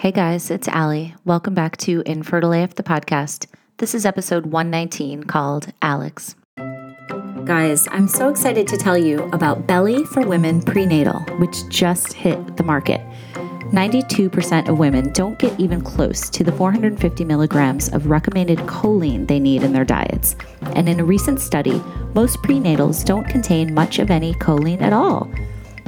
[0.00, 1.14] Hey guys, it's Ali.
[1.26, 3.44] Welcome back to Infertile AF the podcast.
[3.76, 6.36] This is episode 119 called Alex.
[7.44, 12.56] Guys, I'm so excited to tell you about Beli for Women Prenatal, which just hit
[12.56, 13.02] the market.
[13.74, 19.38] 92% of women don't get even close to the 450 milligrams of recommended choline they
[19.38, 20.34] need in their diets.
[20.62, 21.78] And in a recent study,
[22.14, 25.30] most prenatals don't contain much of any choline at all.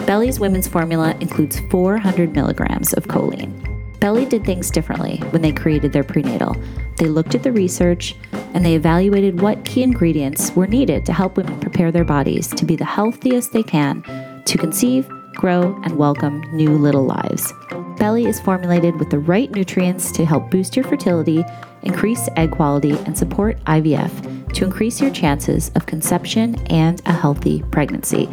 [0.05, 3.72] Beli's women's formula includes 400 milligrams of choline.
[4.03, 6.57] Beli did things differently when they created their prenatal.
[6.97, 8.17] They looked at the research
[8.53, 12.65] and they evaluated what key ingredients were needed to help women prepare their bodies to
[12.65, 14.03] be the healthiest they can
[14.45, 17.53] to conceive, grow, and welcome new little lives.
[17.97, 21.45] Beli is formulated with the right nutrients to help boost your fertility,
[21.85, 27.63] increase egg quality, and support IVF to increase your chances of conception and a healthy
[27.71, 28.29] pregnancy.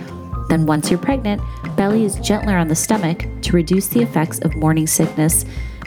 [0.49, 1.41] Then, once you're pregnant,
[1.77, 5.45] Beli is gentler on the stomach to reduce the effects of morning sickness,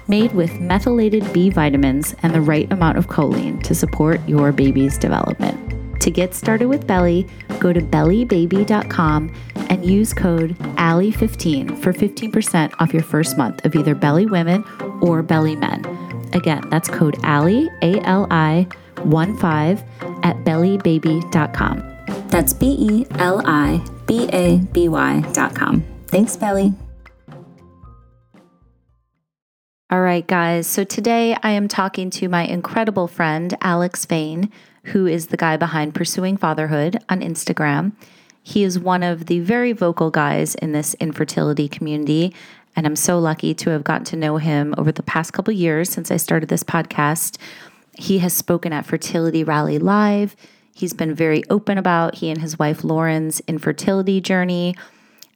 [0.09, 4.97] made with methylated B vitamins and the right amount of choline to support your baby's
[4.97, 6.01] development.
[6.03, 7.29] To get started with Beli,
[7.61, 9.35] go to belibaby.com
[9.69, 14.65] and use code ALI15 for 15% off your first month of either Beli Women
[15.01, 15.85] or Beli Men.
[16.33, 18.67] Again, that's code ALI, A L I
[19.03, 19.83] 1 5
[20.23, 22.29] at belibaby.com.
[22.29, 23.81] That's B E L I
[24.13, 25.83] B A B Y.com.
[26.09, 26.75] Thanks, Beli.
[29.89, 30.67] All right, guys.
[30.67, 34.53] So today I am talking to my incredible friend, Alex Vane,
[34.85, 37.93] who is the guy behind Pursuing Fatherhood on Instagram.
[38.43, 42.35] He is one of the very vocal guys in this infertility community.
[42.77, 45.89] And I'm so lucky to have gotten to know him over the past couple years
[45.89, 47.39] since I started this podcast.
[47.97, 50.37] He has spoken at Fertility Rally Live.
[50.75, 54.75] He's been very open about he and his wife Lauren's infertility journey.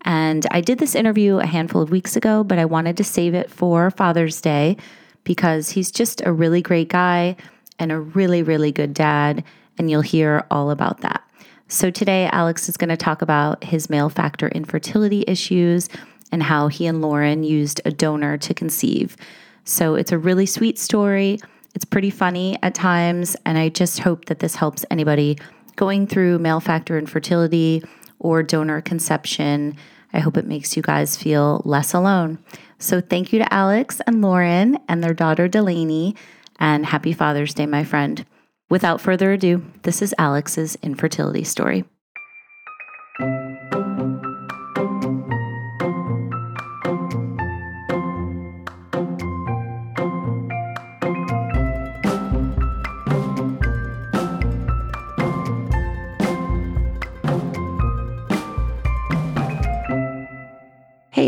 [0.03, 3.35] And I did this interview a handful of weeks ago, but I wanted to save
[3.35, 4.77] it for Father's Day
[5.25, 7.37] because he's just a really great guy
[7.79, 9.45] and a really, really good dad.
[9.79, 11.23] And you'll hear all about that.
[11.69, 15.89] So today, Alex is going to talk about his male factor infertility issues
[16.31, 19.17] and how he and Lauren used a donor to conceive.
[19.65, 21.41] So it's a really sweet story.
[21.77, 23.37] It's pretty funny at times.
[23.45, 25.39] And I just hope that this helps anybody
[25.77, 27.83] going through male factor infertility
[28.19, 29.77] or donor conception.
[30.15, 32.39] I hope it makes you guys feel less alone.
[32.79, 36.17] So thank you to Alex and Lauren and their daughter Delaney.
[36.59, 38.25] And happy Father's Day, my friend.
[38.71, 41.85] Without further ado, this is Alex's infertility story.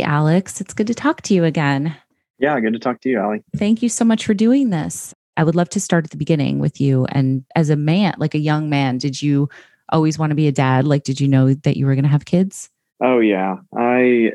[0.02, 1.96] Alex, it's good to talk to you again.
[2.38, 3.42] Yeah, good to talk to you, Ali.
[3.56, 5.14] Thank you so much for doing this.
[5.36, 7.06] I would love to start at the beginning with you.
[7.06, 9.48] And as a man, like a young man, did you
[9.90, 10.84] always want to be a dad?
[10.84, 12.70] Like, did you know that you were going to have kids?
[13.00, 13.56] Oh, yeah.
[13.76, 14.32] I,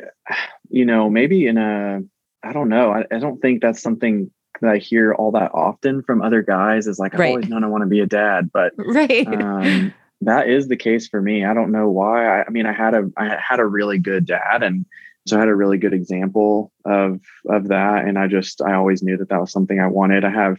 [0.69, 2.01] you know, maybe in a,
[2.41, 2.91] I don't know.
[2.91, 4.31] I, I don't think that's something
[4.61, 7.29] that I hear all that often from other guys is like, I've right.
[7.31, 8.49] always known I want to be a dad.
[8.51, 9.27] But right.
[9.27, 11.43] Um, that is the case for me.
[11.45, 12.39] I don't know why.
[12.39, 14.85] I, I mean, I had a, I had a really good dad and,
[15.25, 17.19] so I had a really good example of
[17.49, 20.25] of that, and I just I always knew that that was something I wanted.
[20.25, 20.57] I have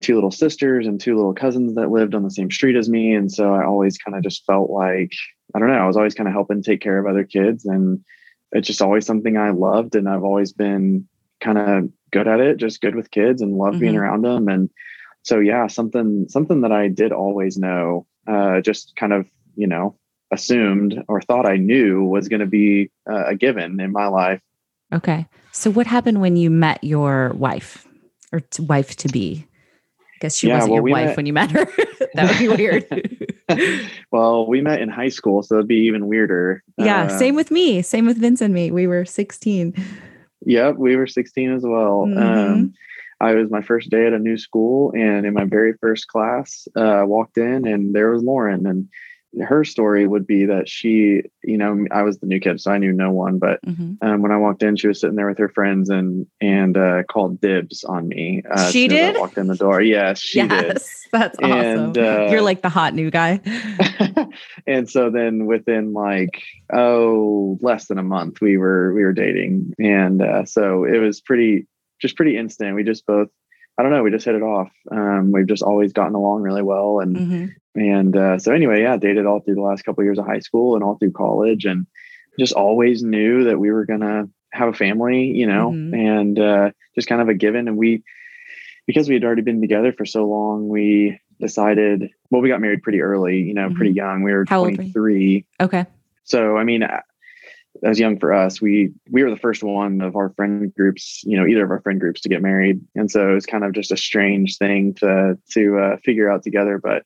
[0.00, 3.14] two little sisters and two little cousins that lived on the same street as me,
[3.14, 5.12] and so I always kind of just felt like
[5.54, 5.74] I don't know.
[5.74, 8.02] I was always kind of helping take care of other kids, and
[8.52, 11.06] it's just always something I loved, and I've always been
[11.40, 13.80] kind of good at it, just good with kids, and love mm-hmm.
[13.80, 14.70] being around them, and
[15.24, 19.98] so yeah, something something that I did always know, uh, just kind of you know
[20.34, 24.42] assumed or thought I knew was going to be uh, a given in my life.
[24.92, 25.26] Okay.
[25.52, 27.86] So what happened when you met your wife
[28.32, 29.46] or to wife to be?
[29.98, 31.16] I guess she yeah, wasn't well, your wife met...
[31.16, 31.64] when you met her.
[32.14, 33.30] that would be weird.
[34.10, 36.62] well, we met in high school, so it'd be even weirder.
[36.78, 37.82] Yeah, uh, same with me.
[37.82, 38.70] Same with Vince and me.
[38.70, 39.74] We were 16.
[40.46, 42.06] Yep, we were 16 as well.
[42.06, 42.18] Mm-hmm.
[42.18, 42.74] Um,
[43.20, 46.66] I was my first day at a new school, and in my very first class,
[46.76, 48.88] uh, walked in, and there was Lauren, and
[49.42, 52.78] her story would be that she, you know, I was the new kid, so I
[52.78, 53.38] knew no one.
[53.38, 53.94] But mm-hmm.
[54.06, 57.02] um, when I walked in, she was sitting there with her friends and and uh,
[57.04, 58.42] called dibs on me.
[58.50, 59.16] Uh, she did.
[59.16, 59.80] walked in the door.
[59.80, 60.82] Yes, she yes, did.
[61.12, 61.52] That's awesome.
[61.52, 63.40] And, uh, You're like the hot new guy.
[64.66, 66.42] and so then within like
[66.72, 71.20] oh less than a month, we were we were dating, and uh, so it was
[71.20, 71.66] pretty
[72.00, 72.74] just pretty instant.
[72.74, 73.28] We just both
[73.78, 74.02] I don't know.
[74.02, 74.70] We just hit it off.
[74.90, 77.46] Um, we've just always gotten along really well, and mm-hmm.
[77.74, 80.40] And uh, so anyway, yeah, dated all through the last couple of years of high
[80.40, 81.86] school and all through college, and
[82.38, 85.94] just always knew that we were gonna have a family, you know, Mhm.
[85.96, 87.66] and uh, just kind of a given.
[87.68, 88.02] And we,
[88.86, 92.10] because we had already been together for so long, we decided.
[92.30, 94.22] Well, we got married pretty early, you know, pretty young.
[94.22, 94.60] We were Mm-hmm.
[94.60, 95.44] Were 23.
[95.60, 95.86] Okay.
[96.24, 97.00] So, I mean, uh,
[97.82, 98.60] that was young for us.
[98.62, 101.80] We we were the first one of our friend groups, you know, either of our
[101.80, 104.94] friend groups to get married, and so it was kind of just a strange thing
[104.94, 106.78] to to uh, figure out together.
[106.78, 107.02] But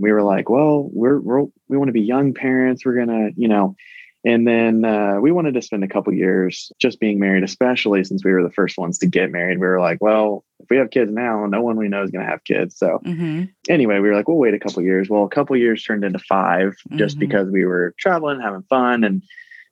[0.00, 2.84] we were like, well, we're we're we want to be young parents.
[2.84, 3.76] We're gonna, you know,
[4.24, 8.24] and then uh, we wanted to spend a couple years just being married, especially since
[8.24, 9.58] we were the first ones to get married.
[9.58, 12.24] We were like, well, if we have kids now, no one we know is going
[12.24, 12.76] to have kids.
[12.76, 15.08] So hmm anyway, we were like, we'll wait a couple years.
[15.08, 17.20] Well, a couple years turned into 5 just Mhm.
[17.20, 19.22] because we were traveling, having fun, and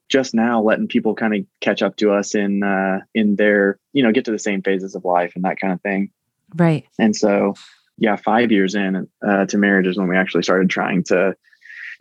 [0.09, 4.01] just now letting people kind of catch up to us in uh, in their, you
[4.01, 6.09] know, get to the same phases of life and that kind of thing.
[6.55, 6.85] Right.
[6.97, 7.53] And so,
[7.99, 11.35] yeah, five years in uh, to marriage is when we actually started trying to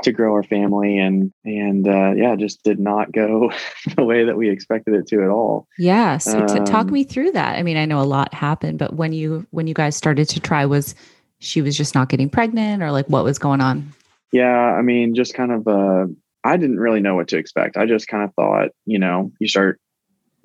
[0.04, 3.52] to grow our family, and and uh, yeah, it just did not go
[3.96, 5.66] the way that we expected it to at all.
[5.78, 6.18] Yeah.
[6.18, 7.58] So to talk Um, me through that.
[7.58, 10.40] I mean, I know a lot happened, but when you when you guys started to
[10.40, 10.94] try, was
[11.40, 13.92] she was just not getting pregnant, or like what was going on?
[14.32, 16.06] Yeah, I mean, just kind of, uh,
[16.44, 17.76] I didn't really know what to expect.
[17.76, 19.80] I just kind of thought, you know, you start,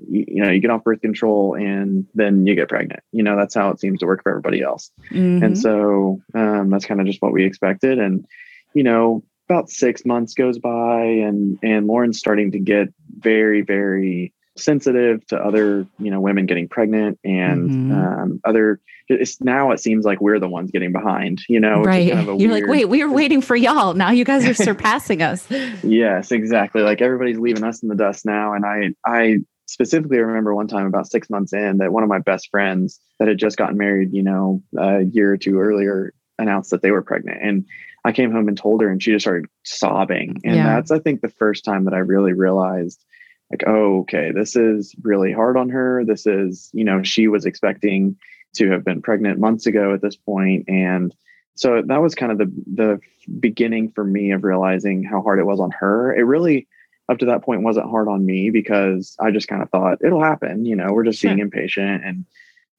[0.09, 3.01] you, you know, you get off birth control and then you get pregnant.
[3.11, 4.91] You know, that's how it seems to work for everybody else.
[5.11, 5.43] Mhm.
[5.43, 7.99] And so um, that's kind of just what we expected.
[7.99, 8.25] And,
[8.73, 12.87] you know, about six months goes by and, and Lauren's starting to get
[13.19, 17.91] very, very sensitive to other, you know, women getting pregnant and Mhm.
[18.23, 18.79] um, other,
[19.09, 22.11] it's now it seems like we're the ones getting behind, you know, right.
[22.11, 23.93] kind of a You're like, wait, we were waiting for y'all.
[23.95, 25.47] Now you guys are surpassing us.
[25.83, 26.81] Yes, exactly.
[26.81, 28.53] Like everybody's leaving us in the dust now.
[28.53, 29.39] And I I
[29.73, 32.99] specifically I remember one time about six months in that one of my best friends
[33.19, 36.91] that had just gotten married, you know, a year or two earlier announced that they
[36.91, 37.41] were pregnant.
[37.41, 37.65] And
[38.05, 40.41] I came home and told her and she just started sobbing.
[40.43, 40.75] And Yeah.
[40.75, 43.03] that's I think the first time that I really realized
[43.51, 46.03] like, oh, okay, this is really hard on her.
[46.05, 48.15] This is, you know, she was expecting
[48.55, 51.13] to have been pregnant months ago at this point and
[51.55, 52.99] so that was kind of the the
[53.39, 56.13] beginning for me of realizing how hard it was on her.
[56.13, 56.67] It really
[57.09, 60.23] up to that point wasn't hard on me because I just kind of thought it'll
[60.23, 61.29] happen, you know, we're just Sure.
[61.29, 62.25] being impatient and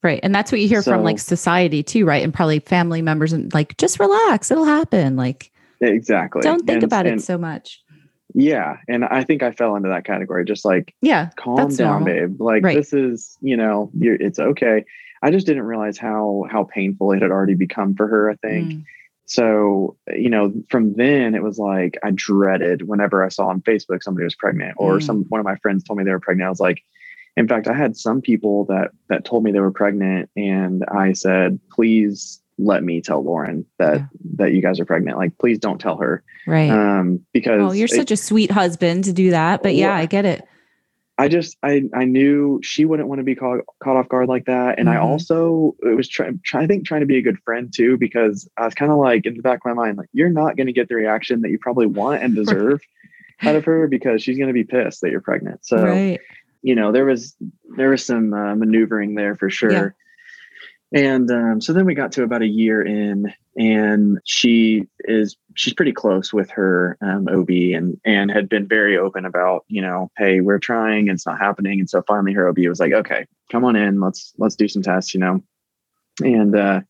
[0.03, 0.21] Right.
[0.23, 2.23] And that's what you hear from like society too, right?
[2.23, 5.17] And probably family members and like, just relax, it'll happen.
[5.17, 5.51] Like,
[5.81, 6.43] exactly.
[6.43, 7.81] don't think And- about and it so much.
[8.35, 11.31] Yeah, and I think I fell into that category just like Yeah.
[11.37, 12.29] calm That's down normal.
[12.29, 12.41] babe.
[12.41, 12.77] Like Right.
[12.77, 14.85] this is, you know, you're, it's okay.
[15.23, 18.69] I just didn't realize how how painful it had already become for her, I think.
[18.73, 18.85] Mm.
[19.27, 24.03] So, you know, from then it was like I dreaded whenever I saw on Facebook
[24.03, 25.03] somebody was pregnant or Mm.
[25.03, 26.47] some one of my friends told me they were pregnant.
[26.47, 26.83] I was like,
[27.37, 31.13] in fact, I had some people that that told me they were pregnant and I
[31.15, 34.07] said, please let me tell Lauren that Yeah.
[34.37, 35.17] that you guys are pregnant.
[35.17, 36.23] Like, please don't tell her.
[36.47, 36.71] Right.
[36.71, 39.63] Um, because oh, you're it- such a sweet husband to do that.
[39.63, 40.47] But yeah, Well, I get it.
[41.17, 44.47] I just I I knew she wouldn't want to be caught caught off guard like
[44.47, 45.03] that, and I Mhm.
[45.03, 48.49] also it was trying try, I think trying to be a good friend too because
[48.57, 50.67] I was kind of like in the back of my mind like you're not going
[50.67, 52.81] to get the reaction that you probably want and deserve
[53.43, 55.65] out of her because she's going to be pissed that you're pregnant.
[55.65, 56.21] So right.
[56.63, 57.37] you know there was
[57.77, 59.95] there was some uh, maneuvering there for sure.
[60.95, 65.75] And um, so then we got to about a year in, and she is she's
[65.75, 70.13] pretty close with her um, OB, and and had been very open about you know,
[70.17, 71.81] hey, we're trying, it's not happening.
[71.81, 74.83] And so finally, her OB was like, okay, come on in, let's let's do some
[74.83, 75.43] tests, you know,
[76.23, 76.81] and uh,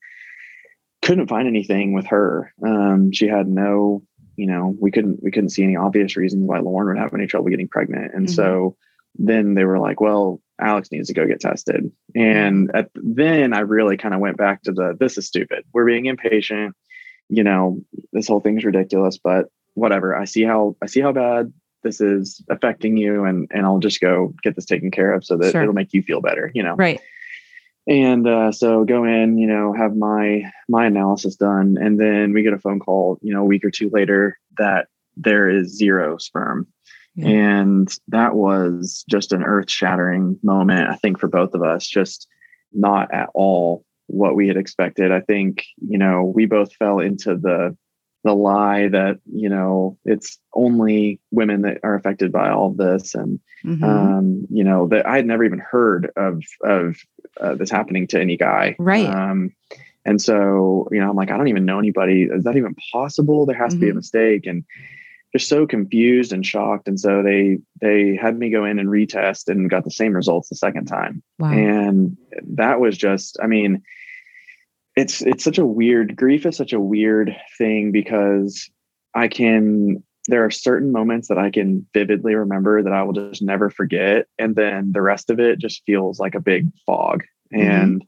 [1.00, 2.52] couldn't find anything with her.
[2.62, 4.02] Um, she had no,
[4.36, 7.26] you know, we couldn't we couldn't see any obvious reasons why Lauren would have any
[7.26, 8.30] trouble getting pregnant, and Mhm.
[8.34, 8.76] so
[9.16, 11.90] then they were like, well, Alex needs to go get tested.
[12.14, 15.64] And at, then I really kind of went back to the this is stupid.
[15.72, 16.76] We're being impatient.
[17.28, 17.80] You know,
[18.12, 20.16] this whole thing's ridiculous, but whatever.
[20.16, 21.52] I see how I see how bad
[21.82, 25.36] this is affecting you and and I'll just go get this taken care of so
[25.36, 25.62] that Sure.
[25.62, 26.74] it'll make you feel better, you know.
[26.74, 27.00] Right.
[27.86, 32.42] And uh, so go in, you know, have my my analysis done, and then we
[32.42, 36.16] get a phone call, you know, a week or two later that there is zero
[36.16, 36.66] sperm.
[37.16, 37.28] Yeah.
[37.28, 42.26] And that was just an earth shattering moment, I think, for both of us, just
[42.72, 45.12] not at all what we had expected.
[45.12, 47.76] I think, you know, we both fell into the
[48.24, 53.14] the lie that, you know, it's only women that are affected by all this.
[53.14, 53.84] And Mhm.
[53.84, 56.96] um, you know, that I had never even heard of of
[57.40, 58.76] uh, this happening to any guy.
[58.78, 59.06] Right.
[59.06, 59.52] Um,
[60.04, 62.24] and so, you know, I'm like, I don't even know anybody.
[62.24, 63.46] Is that even possible?
[63.46, 63.96] There has to be a Mhm.
[63.96, 64.46] mistake.
[64.46, 64.64] And
[65.34, 66.86] just so confused and shocked.
[66.86, 70.48] And so they they had me go in and retest and got the same results
[70.48, 71.22] the second time.
[71.38, 71.50] wow.
[71.50, 72.16] And
[72.54, 73.82] that was just, I mean,
[74.96, 78.70] it's it's such a weird grief is such a weird thing because
[79.14, 83.42] I can there are certain moments that I can vividly remember that I will just
[83.42, 84.26] never forget.
[84.38, 87.24] And then the rest of it just feels like a big fog.
[87.52, 87.70] Mm-hmm.
[87.70, 88.04] And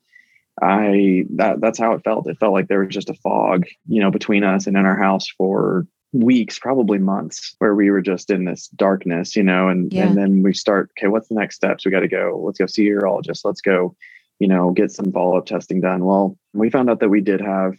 [0.63, 2.29] I that that's how it felt.
[2.29, 4.97] It felt like there was just a fog, you know, between us and in our
[4.97, 9.93] house for weeks, probably months, where we were just in this darkness, you know, and
[9.93, 10.07] yeah.
[10.07, 11.85] and then we start, okay, what's the next steps?
[11.85, 13.95] We got to go, let's go see a urologist, let's go,
[14.39, 16.05] you know, get some follow-up testing done.
[16.05, 17.75] Well, we found out that we did have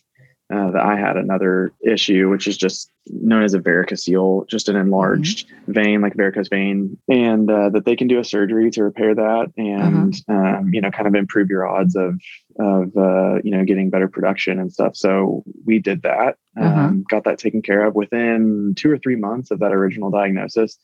[0.53, 4.77] uh, that I had another issue, which is just known as a varicocele, just an
[4.77, 5.73] enlarged mm-hmm.
[5.73, 9.51] vein, like varicose vein, and uh, that they can do a surgery to repair that
[9.57, 10.57] and uh-huh.
[10.59, 12.19] um, you know kind of improve your odds of
[12.59, 14.95] of uh, you know getting better production and stuff.
[14.95, 16.79] So we did that, uh-huh.
[16.79, 20.77] um, got that taken care of within two or three months of that original diagnosis.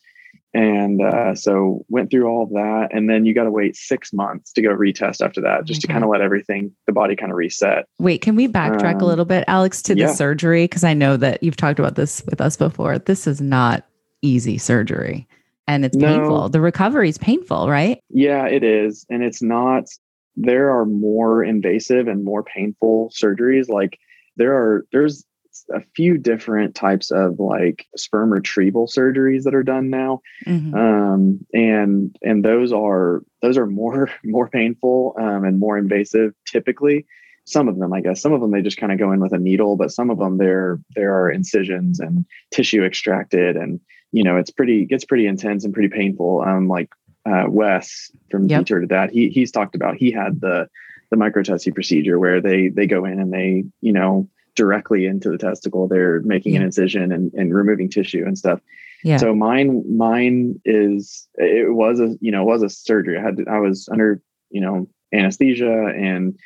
[0.54, 4.12] And uh, so went through all of that, and then you got to wait six
[4.12, 5.88] months to go retest after that, just okay.
[5.88, 7.86] to kind of let everything, the body kind of reset.
[7.98, 10.06] Wait, can we backtrack um, a little bit, Alex, to yeah.
[10.06, 10.62] the surgery?
[10.64, 13.00] Because I know that you've talked about this with us before.
[13.00, 13.84] This is not
[14.22, 15.26] easy surgery,
[15.66, 16.06] and it's no.
[16.06, 16.48] painful.
[16.50, 18.00] The recovery is painful, right?
[18.08, 19.88] Yeah, it is, and it's not.
[20.36, 23.68] There are more invasive and more painful surgeries.
[23.68, 23.98] Like
[24.36, 25.24] there are, there's
[25.72, 30.74] a few different types of like sperm retrieval surgeries that are done now mm-hmm.
[30.74, 37.06] um, and and those are those are more more painful um, and more invasive typically
[37.46, 39.32] some of them i guess some of them they just kind of go in with
[39.32, 43.80] a needle but some of them there there are incisions and tissue extracted and
[44.12, 46.90] you know it's pretty gets pretty intense and pretty painful um like
[47.26, 48.60] uh, wes from yep.
[48.60, 50.68] Detour to that, he he's talked about he had the
[51.10, 55.38] the micro-TESE procedure where they they go in and they you know directly into the
[55.38, 55.88] testicle.
[55.88, 56.60] They're making yeah.
[56.60, 58.60] an incision and, and removing tissue and stuff.
[59.02, 59.18] Yeah.
[59.18, 63.18] So mine, mine is, it was a, you know, was a surgery.
[63.18, 64.20] I had, to, I was under,
[64.50, 66.38] you know, anesthesia and,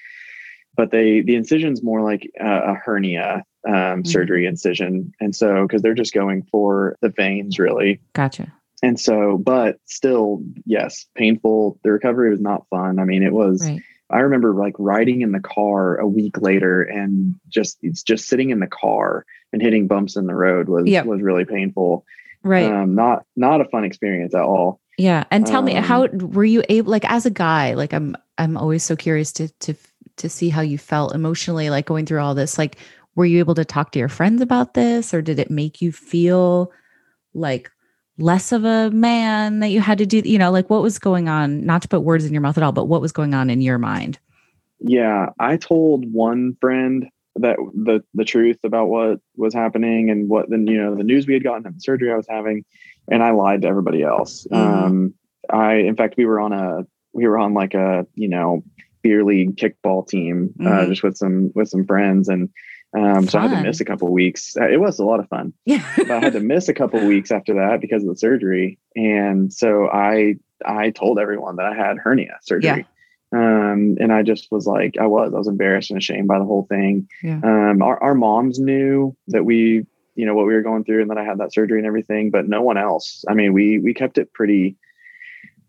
[0.76, 4.04] but they, the incision's more like a, a hernia um, mm-hmm.
[4.04, 5.12] surgery incision.
[5.20, 8.00] And so, cause they're just going for the veins really.
[8.12, 8.52] Gotcha.
[8.82, 11.78] And so, but still, yes, painful.
[11.84, 12.98] The recovery was not fun.
[12.98, 16.82] I mean, it was, right I remember like riding in the car a week later
[16.82, 20.86] and just it's just sitting in the car and hitting bumps in the road was
[20.86, 21.06] yep.
[21.06, 22.04] was really painful.
[22.42, 22.70] Right.
[22.70, 24.80] Um, not not a fun experience at all.
[24.96, 25.24] Yeah.
[25.30, 28.56] And tell um, me how were you able like as a guy, like I'm I'm
[28.56, 29.74] always so curious to to
[30.16, 32.56] to see how you felt emotionally like going through all this.
[32.56, 32.76] Like
[33.14, 35.92] were you able to talk to your friends about this or did it make you
[35.92, 36.72] feel
[37.34, 37.70] like
[38.18, 41.28] less of a man that you had to do you know like what was going
[41.28, 43.48] on not to put words in your mouth at all but what was going on
[43.48, 44.18] in your mind
[44.80, 50.50] yeah i told one friend that the the truth about what was happening and what
[50.50, 52.64] then you know the news we had gotten and the surgery i was having
[53.08, 54.84] and i lied to everybody else mm-hmm.
[54.84, 55.14] um
[55.50, 58.62] i in fact we were on a we were on like a you know
[59.02, 60.78] beer league kickball team uh, mm-hmm.
[60.78, 62.48] uh, just with some with some friends and
[62.96, 64.56] um, so I had to miss a couple weeks.
[64.56, 65.52] Uh, it was a lot of fun.
[65.66, 65.84] Yeah.
[65.96, 68.78] but I had to miss a couple weeks after that because of the surgery.
[68.96, 72.78] And so I I told everyone that I had hernia surgery.
[72.78, 72.82] Yeah.
[73.30, 76.46] Um, and I just was like, I was, I was embarrassed and ashamed by the
[76.46, 77.08] whole thing.
[77.22, 77.40] Yeah.
[77.42, 81.10] Um, our, our moms knew that we, you know, what we were going through and
[81.10, 83.24] that I had that surgery and everything, but no one else.
[83.28, 84.76] I mean, we, we kept it pretty,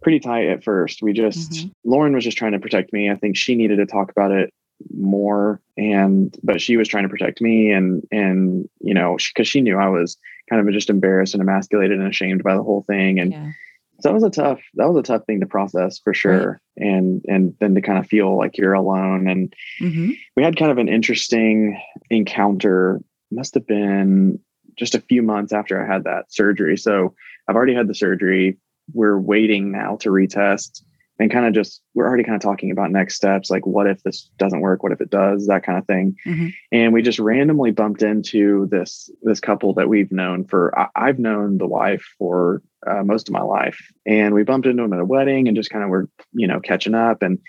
[0.01, 1.01] pretty tight at first.
[1.01, 1.69] We just, mm-hmm.
[1.83, 3.11] Lauren was just trying to protect me.
[3.11, 4.53] I think she needed to talk about it
[4.95, 5.61] more.
[5.77, 9.61] And but she was trying to protect me and and you know because she, she,
[9.61, 10.17] knew i was
[10.49, 13.19] kind of just embarrassed and emasculated and ashamed by the whole thing.
[13.19, 13.51] And yeah.
[13.99, 16.61] so that was a tough that was a tough thing to process for sure.
[16.77, 16.87] Right.
[16.87, 19.27] and and then to kind of feel like you're alone.
[19.27, 20.11] And mm-hmm.
[20.35, 23.01] we had kind of an interesting encounter.
[23.31, 24.39] Must have been
[24.75, 26.77] just a few months after i had that surgery.
[26.77, 27.13] So
[27.47, 28.57] i've already had the surgery.
[28.91, 30.81] We're waiting now to retest
[31.19, 34.01] and kind of just we're already kind of talking about next steps like what if
[34.03, 34.81] this doesn't work?
[34.81, 35.47] What if it does?
[35.47, 36.15] That kind of thing.
[36.25, 36.47] Mm-hmm.
[36.71, 41.19] and we just randomly bumped into this this couple that we've known for I, have
[41.19, 43.79] known the wife for uh, most of my life.
[44.05, 46.59] And we bumped into them at a wedding and just kind of were you know
[46.59, 47.21] catching up.
[47.21, 47.39] And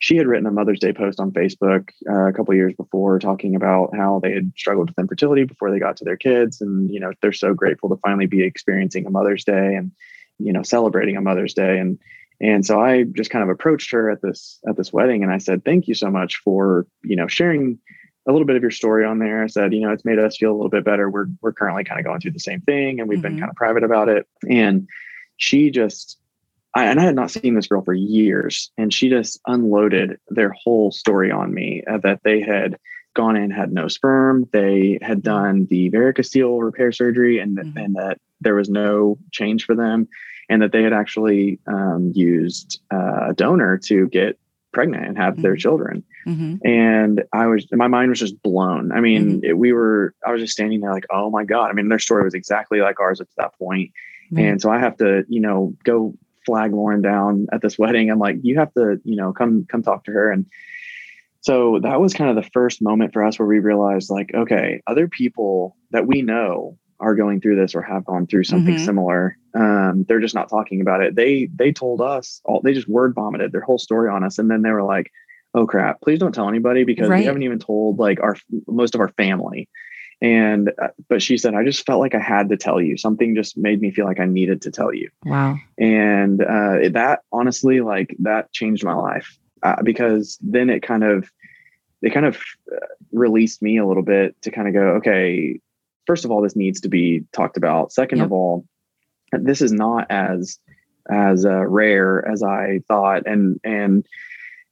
[0.00, 3.56] she had written a mother's day post on facebook uh, a couple years before talking
[3.56, 6.60] about how they had struggled with infertility before they got to their kids.
[6.62, 9.92] And you know they're so grateful to finally be experiencing a mother's day and
[10.38, 11.78] you know celebrating a mother's day.
[11.78, 11.98] And
[12.40, 15.38] and so I just kind of approached her at this at this wedding and I
[15.38, 17.78] said, "Thank you so much for, you know, sharing
[18.26, 20.36] a little bit of your story on there." I said, "You know, it's made us
[20.36, 21.10] feel a little bit better.
[21.10, 23.22] We're we're currently kind of going through the same thing and we've mm-hmm.
[23.22, 24.86] been kind of private about it." And
[25.36, 26.18] she just
[26.74, 30.50] I, and I had not seen this girl for years, and she just unloaded their
[30.50, 32.76] whole story on me uh, that they had
[33.14, 37.76] gone in had no sperm, they had done the varicocele repair surgery, and mm-hmm.
[37.76, 40.06] and that there was no change for them
[40.48, 44.38] and that they had actually um, used uh, a donor to get
[44.72, 45.58] pregnant and have their Mhm.
[45.60, 46.04] children.
[46.24, 48.92] hmm And I was, my mind was just blown.
[48.92, 49.44] I mean, Mm-hmm.
[49.44, 51.70] it, we were, I was just standing there like, oh my God.
[51.70, 53.90] I mean, their story was exactly like ours at that point.
[54.36, 56.14] And so I have to, you know, go
[56.44, 58.10] flag Lauren down at this wedding.
[58.10, 60.30] I'm like, you have to, you know, come, come talk to her.
[60.30, 60.44] And
[61.40, 64.82] so that was kind of the first moment for us where we realized like, okay,
[64.86, 68.80] other people that we know are going through this or have gone through something Mhm.
[68.84, 69.36] similar.
[69.54, 71.14] Um, they're just not talking about it.
[71.14, 74.38] They, they told us all, they just word vomited their whole story on us.
[74.38, 75.10] And then they were like,
[75.54, 77.20] oh crap, please don't tell anybody because Right.
[77.20, 78.36] we haven't even told like our,
[78.66, 79.68] most of our family.
[80.20, 83.36] And, uh, but she said, I just felt like I had to tell you something
[83.36, 85.56] just made me feel like I needed to tell you Wow.
[85.78, 91.30] and uh, that honestly like that changed my life uh, because then it kind of
[92.02, 92.36] it kind of
[92.72, 92.78] uh,
[93.12, 95.60] released me a little bit to kind of go okay
[96.08, 97.92] first of all this needs to be talked about.
[97.92, 98.24] Second Yep.
[98.26, 98.64] of all
[99.32, 100.58] this is not as
[101.10, 103.22] as uh, rare as i thought.
[103.26, 104.04] And and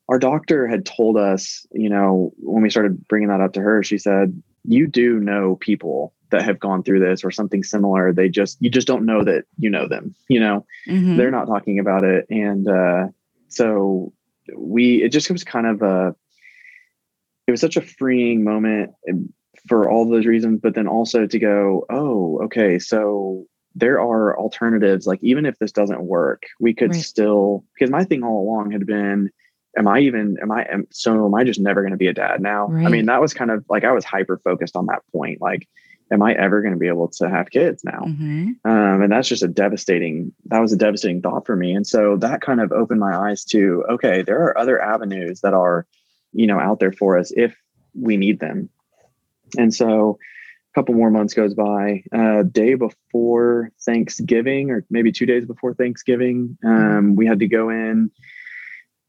[0.08, 3.82] our doctor had told us you know when we started bringing that up to her
[3.82, 8.12] she said you do know people that have gone through this or something similar.
[8.12, 10.64] They just you just don't know that you know them you know?
[10.88, 11.16] Mhm.
[11.16, 12.26] they're not talking about it.
[12.30, 13.08] And uh
[13.48, 14.12] so
[14.56, 16.14] we it just was kind of a
[17.46, 18.90] it was such a freeing moment
[19.68, 23.44] for all those reasons but then also to go oh okay so
[23.74, 27.00] there are alternatives like even if this doesn't work we could Right.
[27.00, 29.30] still because my thing all along had been
[29.76, 32.14] am i even am i am, so am i just never going to be a
[32.14, 35.02] dad now i mean that was kind of like i was hyper focused on that
[35.12, 35.68] point like
[36.12, 38.54] am i ever going to be able to have kids now Mhm.
[38.64, 42.16] um, and that's just a devastating that was a devastating thought for me and so
[42.18, 45.86] that kind of opened my eyes to okay there are other avenues that are
[46.32, 47.54] you know out there for us if
[47.94, 48.68] we need them
[49.58, 50.18] and so
[50.74, 55.74] a couple more months goes by uh, day before thanksgiving or maybe two days before
[55.74, 58.10] thanksgiving um, we had to go in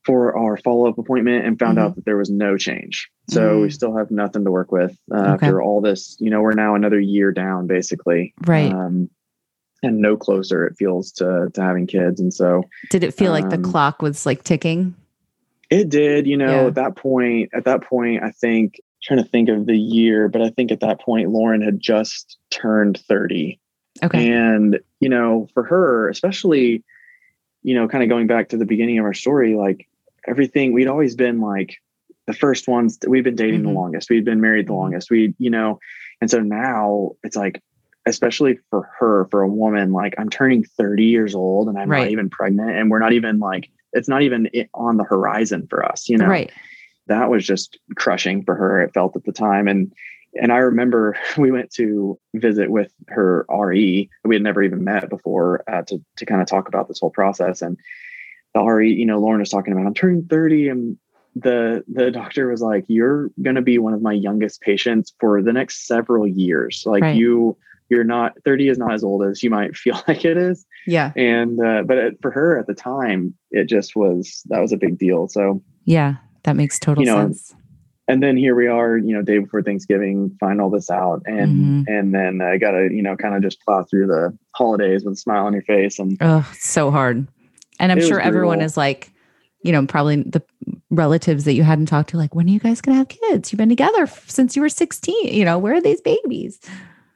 [0.06, 1.82] for our follow-up appointment and found Mhm.
[1.82, 3.74] out that there was no change so we Mm.
[3.74, 5.48] still have nothing to work with uh, Okay.
[5.48, 8.72] after all this you know we're now another year down basically Right.
[8.72, 9.10] um,
[9.84, 13.50] and no closer it feels to to having kids and so Did it feel like
[13.50, 14.96] the um, clock was like ticking?
[15.70, 16.68] it did you know Yeah.
[16.68, 20.42] at that point at that point i think trying to think of the year but
[20.42, 23.60] i think at that point lauren had just turned 30
[24.04, 24.32] Okay.
[24.32, 26.84] and you know for her especially
[27.64, 29.88] you know kind of going back to the beginning of our story like
[30.28, 31.78] everything we'd always been like
[32.28, 33.68] the first ones we've been dating Mhm.
[33.68, 34.78] the longest we'd been married the Mhm.
[34.78, 35.80] longest we you know
[36.22, 37.64] and so now it's like
[38.06, 42.04] especially for her for a woman like i'm turning 30 years old and i'm Right.
[42.04, 45.84] not even pregnant and we're not even like it's not even on the horizon for
[45.86, 46.52] us you know Right.
[47.08, 49.92] That was just crushing for her it felt at the time and
[50.42, 55.10] and i remember we went to visit with her re we had never even met
[55.10, 57.78] before uh, to, to kind of talk about this whole process and
[58.54, 60.98] the re you know lauren was talking about i'm turning 30 and
[61.36, 65.42] the the doctor was like you're going to be one of my youngest patients for
[65.44, 67.16] the next several years like Right.
[67.16, 67.56] you
[67.90, 71.12] you're not 30 is not as old as you might feel like it is Yeah.
[71.16, 74.78] and uh, but it, for her at the time it just was that was a
[74.78, 76.16] big deal so Yeah.
[76.48, 77.54] That makes total You know, sense.
[78.08, 81.86] and then here we are you know day before thanksgiving find all this out and
[81.86, 81.90] Mhm.
[81.90, 85.18] and then i gotta you know kind of just plow through the holidays with a
[85.18, 87.28] smile on your face and Oh, so hard.
[87.82, 89.12] And I'm sure everyone is like,
[89.62, 90.42] you know, probably the
[90.90, 93.52] relatives that you hadn't talked to, like, when are you guys going to have kids?
[93.52, 95.14] You've been together f- since you were 16.
[95.32, 96.60] You know, where are these babies?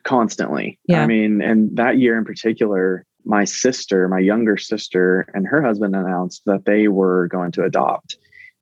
[0.04, 1.04] constantly Yeah.
[1.04, 5.96] i mean and that year in particular my sister my younger sister and her husband
[5.96, 8.18] announced that they were going to adopt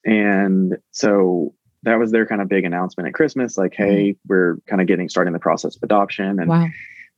[0.06, 4.82] and so that was their kind of big announcement at christmas like hey we're kind
[4.82, 6.40] of getting starting the process of adoption.
[6.40, 6.68] And Wow.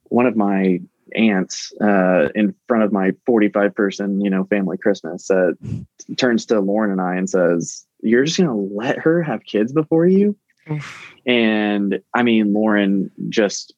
[0.10, 0.80] one of my
[1.16, 5.52] aunts uh, in front of my 45 person you know family christmas uh,
[6.18, 9.74] turns to lauren and i and says you're just going to let her have kids
[9.74, 10.36] before you?
[11.26, 13.74] And i mean lauren just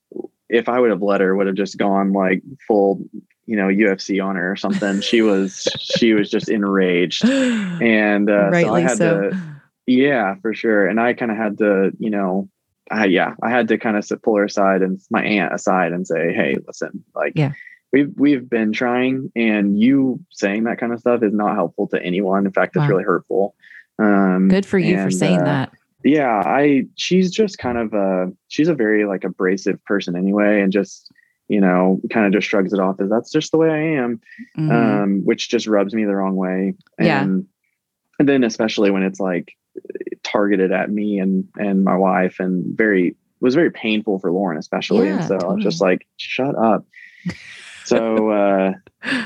[0.50, 3.02] if i would have let her would have just gone like full
[3.46, 8.52] you know ufc on her or something she was she was just enraged and uh,
[8.52, 9.32] so i had so.
[9.32, 9.38] to
[9.86, 10.88] yeah, for sure.
[10.88, 12.50] And I kind of had to, you know,
[12.92, 16.06] I yeah, I had to kind of pull her aside and my aunt aside and
[16.06, 17.54] say, "Hey, listen, like, Yeah.
[17.92, 22.02] we've we've been trying, and you saying that kind of stuff is not helpful to
[22.04, 22.46] anyone.
[22.46, 22.90] In fact, it's Wow.
[22.90, 23.56] really hurtful."
[24.00, 25.72] Um, Good for you for saying uh, that.
[26.04, 30.72] Yeah, I she's just kind of a she's a very like abrasive person anyway, and
[30.72, 31.10] just
[31.54, 34.20] you know, kind of just shrugs it off as that's just the way I am
[34.58, 34.72] Mhm.
[35.04, 36.74] um, which just rubs me the wrong way.
[36.98, 37.22] And, Yeah.
[38.20, 39.48] and then especially when it's like
[40.24, 45.08] targeted at me and and my wife, and very was very painful for Lauren, especially.
[45.08, 46.86] Yeah, and so I was just like, shut up.
[47.86, 48.74] so uh,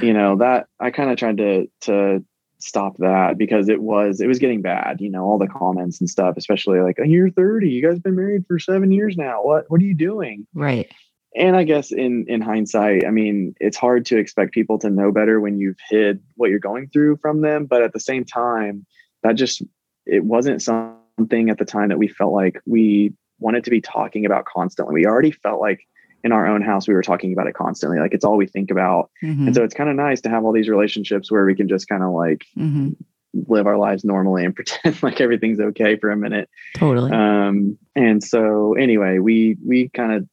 [0.02, 2.24] you know that I kind of tried to to
[2.60, 6.10] stop that because it was it was getting bad you know all the comments and
[6.10, 9.80] stuff especially like you're 30 you guys been married for seven years now what what
[9.80, 10.92] are you doing right
[11.36, 15.12] and i guess in in hindsight i mean it's hard to expect people to know
[15.12, 18.86] better when you've hid what you're going through from them but at the same time
[19.24, 19.62] that just
[20.06, 24.26] it wasn't something at the time that we felt like we wanted to be talking
[24.26, 24.94] about constantly.
[24.94, 25.88] We already felt like
[26.24, 28.00] in our own house we were talking about it constantly.
[28.00, 29.12] Like it's all we think about.
[29.24, 29.48] Mm-hmm.
[29.48, 31.88] and so it's kind of nice to have all these relationships where we can just
[31.88, 32.92] kind of like mm-hmm.
[33.48, 36.50] live our lives normally and pretend like everything's okay for a minute.
[36.76, 37.12] Totally.
[37.12, 40.28] Um and so anyway we we kind of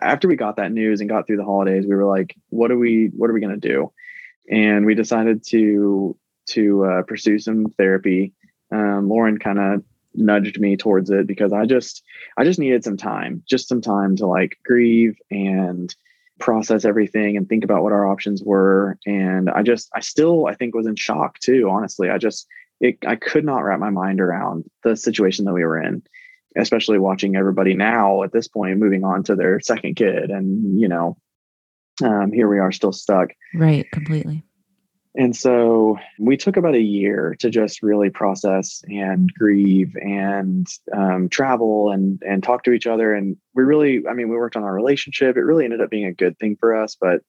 [0.00, 2.78] after we got that news and got through the holidays we were like what are
[2.78, 3.92] we what are we going to do?
[4.50, 6.16] And we decided to
[6.50, 8.32] to uh, pursue some therapy.
[8.72, 12.02] Um, lauren kind of nudged me towards it because I just
[12.36, 15.94] I just needed some time, just some time to like grieve and
[16.38, 18.98] process everything and think about what our options were.
[19.06, 22.10] And I just I still I think was in shock too honestly.
[22.10, 22.46] I just
[22.80, 26.02] it, I could not wrap my mind around the situation that we were in,
[26.56, 30.88] especially watching everybody now at this point moving on to their second kid and you
[30.88, 31.16] know
[32.04, 33.30] um, here we are still stuck.
[33.54, 34.44] Right, completely.
[35.18, 41.30] And so we took about a year to just really process and grieve and um,
[41.30, 43.14] travel and and talk to each other.
[43.14, 45.36] And we really, I mean, we worked on our relationship.
[45.36, 47.22] It really ended up being a good thing for us, but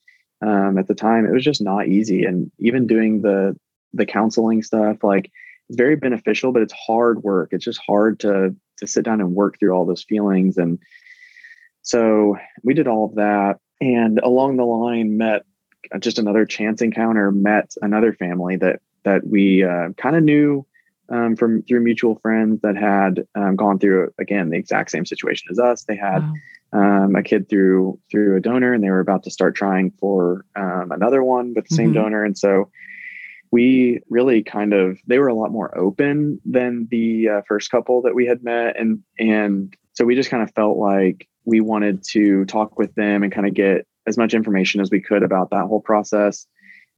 [0.45, 2.25] um, at the time, it was just not easy.
[2.25, 3.55] And even doing the
[3.93, 5.31] the counseling stuff, like
[5.69, 7.49] it's very beneficial, but it's hard work.
[7.53, 10.57] It's just hard to to sit down and work through all those feelings.
[10.57, 10.79] And
[11.81, 15.45] so we did all of that, and along the line met
[15.99, 20.65] just another chance encounter met another family that that we uh, kind of knew
[21.09, 25.47] um, from through mutual friends that had um, gone through again the exact same situation
[25.49, 25.83] as us.
[25.83, 26.23] They had
[26.73, 27.05] wow.
[27.05, 30.45] um, a kid through through a donor, and they were about to start trying for
[30.55, 32.01] um, another one with the same mm-hmm.
[32.01, 32.69] donor, and so
[33.57, 38.03] we really kind of they were a lot more open than the uh, first couple
[38.03, 42.03] that we had met, and and so we just kind of felt like we wanted
[42.11, 45.49] to talk with them and kind of get as much information as we could about
[45.49, 46.45] that whole process.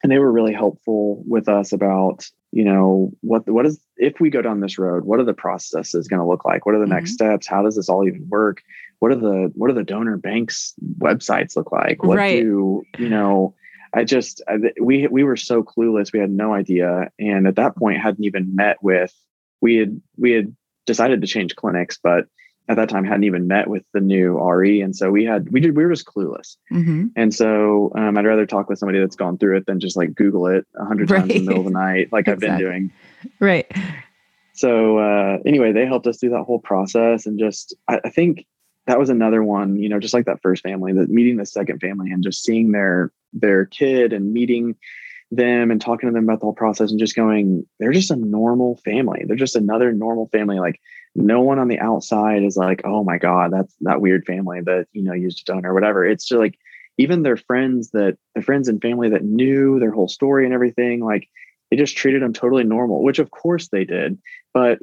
[0.03, 4.29] And they were really helpful with us about, you know, what what is if we
[4.29, 6.65] go down this road, what are the processes going to look like?
[6.65, 6.95] What are the mm-hmm.
[6.95, 7.47] next steps?
[7.47, 8.61] How does this all even work?
[8.99, 12.03] What are the what are the donor banks websites look like?
[12.03, 12.41] What right.
[12.41, 13.55] do you know?
[13.93, 14.41] I just
[14.79, 16.13] we we were so clueless.
[16.13, 19.13] We had no idea, and at that point, hadn't even met with.
[19.61, 22.25] We had we had decided to change clinics, but
[22.67, 25.59] at that time hadn't even met with the new RE, and so we had we
[25.59, 26.55] did we were just clueless.
[26.71, 27.07] Mm-hmm.
[27.15, 30.13] And so um, I'd rather talk with somebody that's gone through it than just like
[30.13, 31.21] Google it a hundred right.
[31.21, 32.47] times in the middle of the night, like exactly.
[32.47, 32.91] I've been doing.
[33.39, 33.71] Right.
[34.53, 38.45] So uh, anyway, they helped us through that whole process, and just I, I think
[38.89, 39.75] that was another one.
[39.75, 42.71] You know, just like that first family, that meeting the second family and just seeing
[42.71, 44.75] their their kid and meeting
[45.29, 48.15] them and talking to them about the whole process and just going, they're just a
[48.15, 49.25] normal family.
[49.27, 50.59] They're just another normal family.
[50.59, 50.81] Like
[51.13, 54.87] no one on the outside is like, oh my God, that's that weird family that,
[54.91, 56.03] you know, used a donor or whatever.
[56.03, 56.57] It's just like
[56.97, 61.05] even their friends that their friends and family that knew their whole story and everything,
[61.05, 61.29] like
[61.69, 64.17] they just treated them totally normal, which of course they did.
[64.51, 64.79] But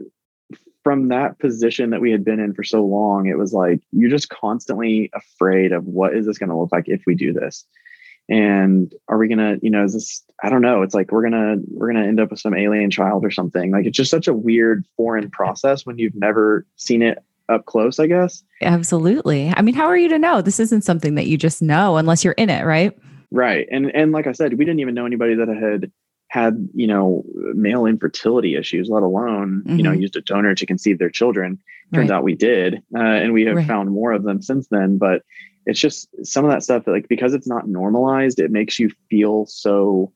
[0.87, 4.09] from that position that we had been in for so long, it was like you're
[4.09, 7.67] just constantly afraid of what is this going to look like if we do this?
[8.29, 11.57] And are we gonna you know is this i don't know it's like we're gonna
[11.69, 13.73] we're gonna end up with some alien child or something.
[13.73, 17.19] Like it's just such a weird foreign process when you've never seen it
[17.49, 18.45] up close i guess.
[18.63, 19.53] Absolutely.
[19.57, 20.41] I mean how are you to know?
[20.41, 22.97] This isn't something that you just know unless you're in it right?
[23.33, 23.67] Right.
[23.73, 25.91] And and like i said we didn't even know anybody that had
[26.37, 29.79] had you know male infertility issues let alone mm-hmm.
[29.79, 30.03] you know mm-hmm.
[30.03, 31.59] used a donor to conceive their children
[31.95, 32.17] turns right.
[32.17, 33.67] out we did uh, and we have right.
[33.67, 35.23] found more of them since then but
[35.65, 38.91] it's just some of that stuff that like because it's not normalized it makes you
[39.09, 40.13] feel so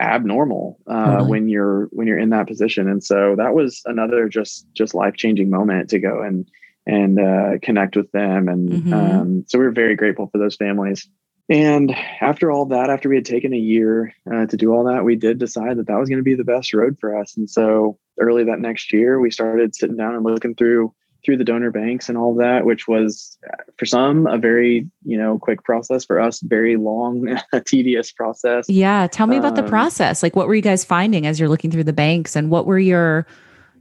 [0.00, 4.64] abnormal uh, when you're when you're in that position and so that was another just
[4.74, 6.48] just life changing moment to go and
[6.86, 8.92] and uh, connect with them and mm-hmm.
[8.94, 11.08] um, so we are very grateful for those families
[11.48, 15.04] and after all that after we had taken a year uh, to do all that
[15.04, 17.48] we did decide that that was going to be the best road for us and
[17.48, 20.92] so early that next year we started sitting down and looking through
[21.24, 23.36] through the donor banks and all that, which was
[23.76, 28.66] for some a very you know quick process for us, very long, tedious process.
[28.68, 30.22] Yeah, tell me about um, the process.
[30.22, 32.78] Like, what were you guys finding as you're looking through the banks, and what were
[32.78, 33.26] your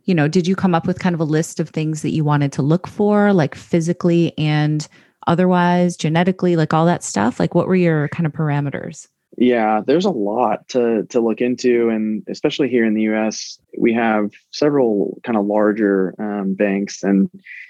[0.06, 2.24] you know, did you come up with kind of a list of things that you
[2.24, 4.88] wanted to look for, like physically and
[5.28, 7.40] otherwise, genetically, like all that stuff?
[7.40, 9.08] Like, what were your kind of parameters?
[9.38, 13.94] Yeah, there's a lot to to look into, and especially here in the U.S., we
[13.94, 17.04] have several kind of larger um, banks.
[17.04, 17.30] And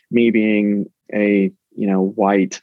[0.09, 2.61] me being a you know white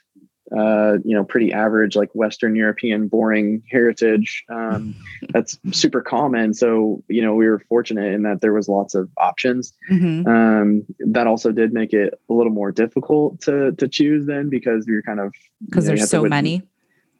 [0.55, 4.43] uh, you know, pretty average, like Western European, boring heritage.
[4.49, 4.95] Um,
[5.29, 6.53] that's super common.
[6.53, 9.73] So, you know, we were fortunate in that there was lots of options.
[9.91, 10.27] Mm-hmm.
[10.27, 14.85] Um, that also did make it a little more difficult to to choose then because
[14.87, 15.33] you're kind of
[15.65, 16.61] because you know, there's so many.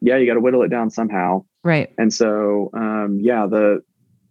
[0.02, 1.46] Yeah, you got to whittle it down somehow.
[1.64, 1.92] Right.
[1.98, 3.84] And so, um, yeah, the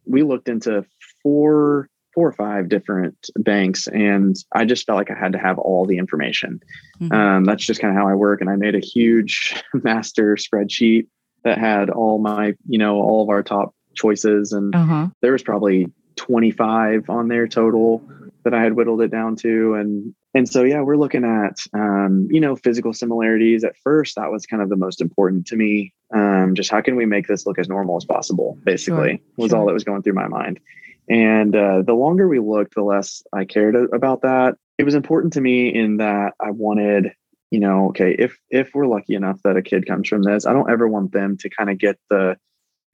[0.07, 0.85] we looked into
[1.23, 5.59] four four or five different banks and i just felt like i had to have
[5.59, 6.61] all the information
[7.01, 7.13] mm-hmm.
[7.13, 11.07] um, that's just kind of how i work and i made a huge master spreadsheet
[11.43, 15.09] that had all my you know all of our top choices and uh-huh.
[15.21, 18.03] there was probably 25 on there total
[18.45, 22.29] that i had whittled it down to and and so yeah we're looking at um,
[22.31, 25.93] you know physical similarities at first that was kind of the most important to me
[26.13, 29.51] um, just how can we make this look as normal as possible basically sure, was
[29.51, 29.59] sure.
[29.59, 30.61] all that was going through my mind
[31.09, 34.57] and uh, the longer we looked, the less I cared about that.
[34.79, 37.13] It was important to me in that I wanted,
[37.51, 40.53] you know, okay, if if we're lucky enough that a kid comes from this, I
[40.53, 42.37] don't ever want them to kind of get the.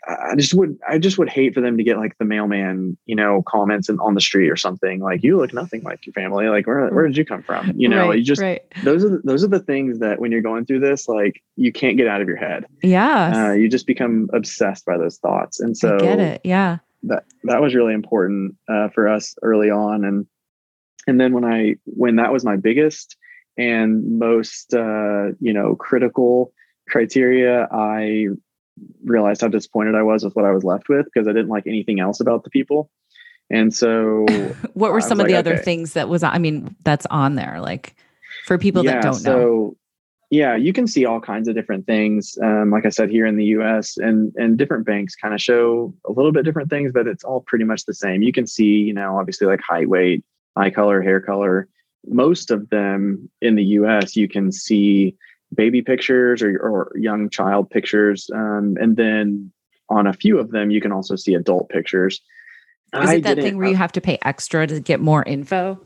[0.08, 3.14] I just would, I just would hate for them to get like the mailman, you
[3.14, 6.48] know, comments in, on the street or something like, "You look nothing like your family."
[6.48, 7.74] Like, where where did you come from?
[7.76, 8.62] You know, right, you just right.
[8.82, 11.70] those are the, those are the things that when you're going through this, like, you
[11.70, 12.64] can't get out of your head.
[12.82, 16.40] Yeah, uh, you just become obsessed by those thoughts, and so I get it.
[16.44, 20.04] Yeah, that that was really important uh, for us early on.
[20.04, 20.26] And
[21.06, 23.16] and then when i when that was my biggest
[23.56, 26.52] and most uh, you know critical
[26.88, 28.26] criteria i
[29.04, 31.66] realized how disappointed i was with what i was left with because i didn't like
[31.66, 32.90] anything else about the people.
[33.52, 34.26] And so
[34.74, 35.62] what were some of like, the other okay.
[35.62, 37.96] things that was i mean that's on there like
[38.44, 39.76] for people yeah, that don't so, know
[40.30, 42.38] yeah, you can see all kinds of different things.
[42.40, 43.96] Um, like I said, here in the U.S.
[43.98, 47.40] and and different banks kind of show a little bit different things, but it's all
[47.40, 48.22] pretty much the same.
[48.22, 51.68] You can see, you know, obviously like height, weight, eye color, hair color.
[52.06, 54.14] Most of them in the U.S.
[54.14, 55.16] you can see
[55.52, 59.50] baby pictures or, or young child pictures, um, and then
[59.88, 62.20] on a few of them you can also see adult pictures.
[62.94, 65.80] Is I that thing where you have to pay extra to get more info?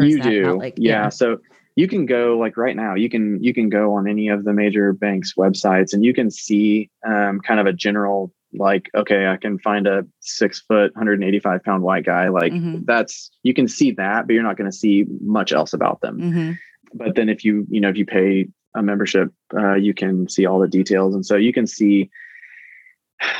[0.00, 1.04] you do, like, yeah.
[1.04, 1.08] yeah.
[1.10, 1.38] So
[1.76, 4.52] you can go like right now you can you can go on any of the
[4.52, 9.36] major banks websites and you can see um, kind of a general like okay i
[9.36, 12.78] can find a six foot 185 pound white guy like mm-hmm.
[12.84, 16.20] that's you can see that but you're not going to see much else about them
[16.20, 16.52] mm-hmm.
[16.94, 20.46] but then if you you know if you pay a membership uh, you can see
[20.46, 22.10] all the details and so you can see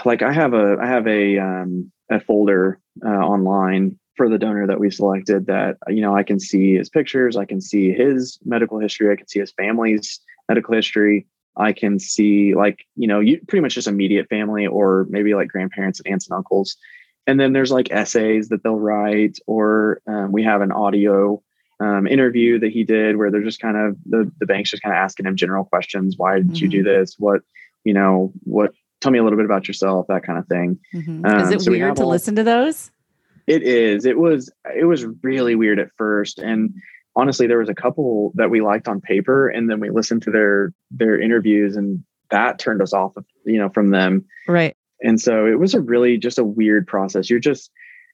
[0.05, 4.67] like i have a i have a um, a folder uh, online for the donor
[4.67, 8.39] that we selected that you know i can see his pictures i can see his
[8.45, 13.21] medical history i can see his family's medical history i can see like you know
[13.21, 16.77] you pretty much just immediate family or maybe like grandparents and aunts and uncles
[17.27, 21.43] and then there's like essays that they'll write or um, we have an audio
[21.81, 24.95] um, interview that he did where they're just kind of the, the bank's just kind
[24.95, 26.57] of asking him general questions why did mm-hmm.
[26.57, 27.01] you do mm-hmm.
[27.01, 27.43] this what
[27.83, 31.25] you know what tell me a little bit about yourself that kind of thing mm-hmm.
[31.27, 32.91] um, is it so weird to all, listen to those
[33.47, 34.05] it is.
[34.05, 34.51] It was.
[34.77, 36.75] It was really weird at first, and
[37.17, 40.31] honestly, there was a couple that we liked on paper, and then we listened to
[40.31, 43.15] their their interviews, and that turned us off.
[43.45, 44.25] You know, from them.
[44.49, 44.77] Right.
[45.03, 47.29] And so it was a really just a weird process.
[47.29, 47.71] You're just.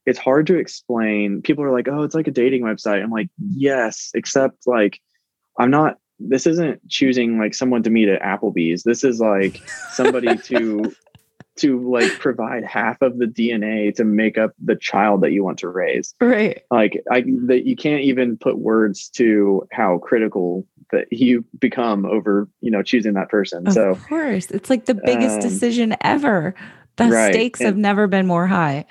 [0.06, 1.42] It's hard to explain.
[1.42, 4.98] People are like, "Oh, it's like a dating website." I'm like, "Yes," except like,
[5.58, 8.82] I'm not this isn't choosing like someone to meet at Applebee's.
[8.82, 9.60] This is like
[9.92, 10.94] somebody to
[11.60, 15.58] to like provide half of the DNA to make up the child that you want
[15.58, 16.14] to raise.
[16.20, 16.62] Right.
[16.70, 22.48] Like I that you can't even put words to how critical that you become over,
[22.60, 23.66] you know, choosing that person.
[23.66, 24.50] Of so Of course.
[24.50, 26.54] It's like the biggest um, decision ever.
[26.96, 27.32] The right.
[27.32, 28.86] stakes and, have never been more high.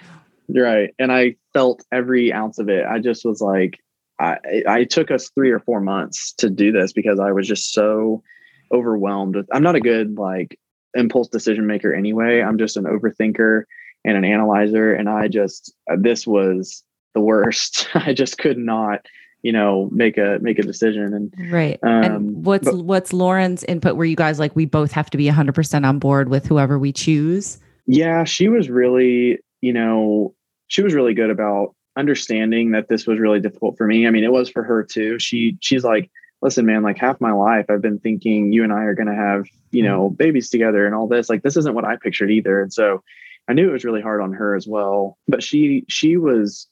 [0.47, 0.93] Right.
[0.97, 2.85] And I felt every ounce of it.
[2.85, 3.79] I just was like
[4.19, 7.73] I I took us 3 or 4 months to do this because I was just
[7.73, 8.23] so
[8.71, 10.59] overwhelmed with I'm not a good like
[10.95, 12.41] impulse decision maker anyway.
[12.41, 13.63] I'm just an overthinker
[14.05, 14.93] and an analyzer.
[14.93, 17.89] And I just, uh, this was the worst.
[17.93, 19.05] I just could not,
[19.41, 21.13] you know, make a, make a decision.
[21.13, 21.79] And right.
[21.83, 23.95] Um, and what's, but, what's Lauren's input?
[23.95, 26.79] Were you guys like, we both have to be hundred percent on board with whoever
[26.79, 27.59] we choose?
[27.85, 28.23] Yeah.
[28.23, 30.33] She was really, you know,
[30.67, 34.07] she was really good about understanding that this was really difficult for me.
[34.07, 35.19] I mean, it was for her too.
[35.19, 36.09] She, she's like,
[36.41, 39.15] listen, man, like half my life I've been thinking you and I are going to
[39.15, 40.15] have, you know, mm-hmm.
[40.15, 41.29] babies together and all this.
[41.29, 42.61] Like this isn't what I pictured either.
[42.61, 43.03] And so
[43.47, 45.17] I knew it was really hard on her as well.
[45.27, 46.67] But she she was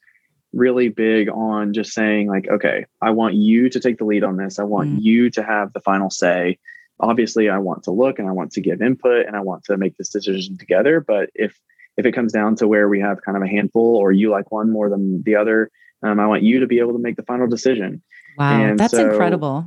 [0.54, 4.38] really big on just saying like, okay, I want you to take the lead on
[4.38, 4.60] this.
[4.60, 4.98] I want mm.
[5.02, 6.58] you to have the final say.
[7.00, 9.78] Obviously, I want to look and I want to give input and I want to
[9.78, 11.60] make this decision together, but if
[11.98, 14.52] if it comes down to where we have kind of a handful or you like
[14.52, 15.72] one more than the other,
[16.04, 18.04] um, I want you to be able to make the final decision.
[18.38, 19.66] Wow, and that's so, incredible.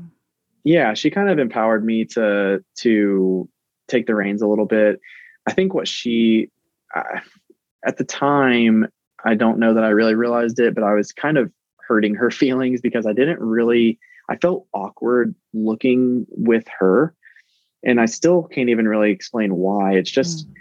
[0.64, 3.48] yeah, she kind of empowered me to to
[3.88, 5.00] take the reins a little bit.
[5.46, 6.50] I think what she
[6.94, 7.20] uh,
[7.84, 8.86] at the time,
[9.24, 11.50] I don't know that I really realized it, but I was kind of
[11.86, 17.14] hurting her feelings because I didn't really I felt awkward looking with her
[17.82, 19.94] and I still can't even really explain why.
[19.94, 20.54] It's just mm.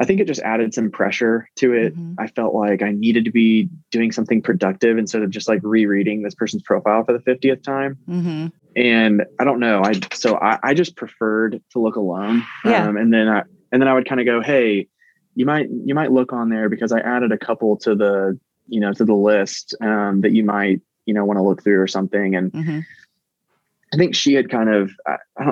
[0.00, 1.94] I think it just added some pressure to it.
[1.94, 2.14] Mm-hmm.
[2.18, 6.22] I felt like I needed to be doing something productive instead of just like rereading
[6.22, 7.96] this person's profile for the 50th time.
[8.08, 8.46] Mm-hmm.
[8.76, 9.82] And I don't know.
[9.84, 12.44] I so I, I just preferred to look alone.
[12.64, 12.88] Yeah.
[12.88, 14.88] Um, and then I and then I would kind of go, hey,
[15.36, 18.80] you might you might look on there because I added a couple to the you
[18.80, 21.86] know to the list um, that you might you know want to look through or
[21.86, 22.34] something.
[22.34, 22.80] And mm-hmm.
[23.94, 24.90] I think she had kind of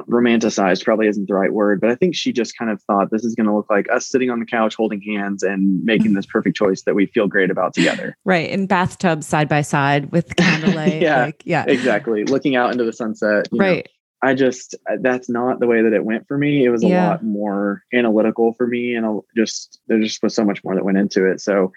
[0.09, 3.24] romanticized probably isn't the right word, but I think she just kind of thought this
[3.24, 6.26] is going to look like us sitting on the couch holding hands and making this
[6.26, 8.16] perfect choice that we feel great about together.
[8.24, 8.50] Right.
[8.50, 11.02] In bathtubs side by side with candlelight.
[11.02, 11.24] yeah.
[11.26, 11.64] Like, yeah.
[11.68, 12.24] Exactly.
[12.24, 13.48] Looking out into the sunset.
[13.52, 13.85] right.
[13.87, 16.64] Know, I just, uh, that's not the way that it went for me.
[16.64, 17.09] It was a yeah.
[17.09, 18.94] lot more analytical for me.
[18.94, 21.40] And just, there just was so much more that went into it.
[21.40, 21.72] So,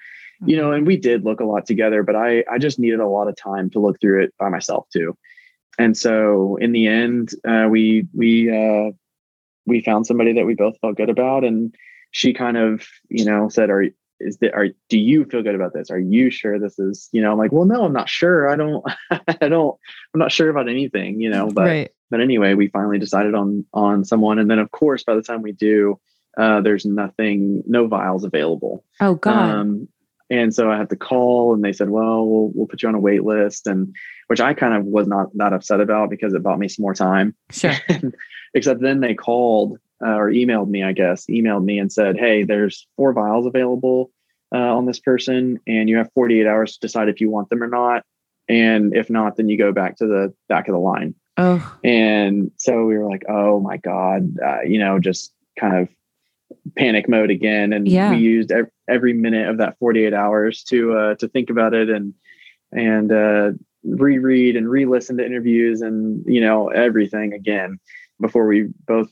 [0.46, 0.74] you know, mm-hmm.
[0.74, 3.36] and we did look a lot together, but I, I just needed a lot of
[3.36, 5.18] time to look through it by myself too
[5.78, 8.92] and so in the end, uh, we we uh,
[9.66, 11.76] we found somebody that we both felt good about, and
[12.12, 13.86] she kind of you know said, "Are
[14.20, 15.92] is that are do you feel good about this?
[15.92, 18.50] Are you sure this is you know?" I'm like, "Well, no, I'm not sure.
[18.50, 18.84] I don't
[19.42, 19.78] I don't
[20.14, 21.92] I'm not sure about anything, you know." But right.
[22.10, 25.42] but anyway, we finally decided on on someone, and then of course by the time
[25.42, 26.00] we do,
[26.38, 28.84] uh, there's nothing, no vials available.
[29.00, 29.36] Oh God.
[29.36, 29.88] Um,
[30.30, 32.96] and so I had to call, and they said, "Well, we'll we'll put you on
[32.96, 33.94] a wait list," and
[34.28, 36.94] which I kind of was not that upset about because it bought me some more
[36.94, 37.36] time.
[37.52, 37.74] Sure.
[38.54, 42.44] Except then they called uh, or emailed me, I guess, emailed me and said, "Hey,
[42.44, 44.12] there's four vials available
[44.54, 47.62] uh, on this person, and you have 48 hours to decide if you want them
[47.62, 48.04] or not.
[48.48, 51.78] And if not, then you go back to the back of the line." Oh.
[51.84, 55.90] And so we were like, "Oh my god," uh, you know, just kind of
[56.78, 58.12] panic mode again and yeah.
[58.12, 58.52] we used
[58.88, 62.14] every minute of that 48 hours to uh, to think about it and
[62.72, 63.52] and uh,
[63.84, 67.80] reread and re-listen to interviews and you know everything again
[68.20, 69.10] before we both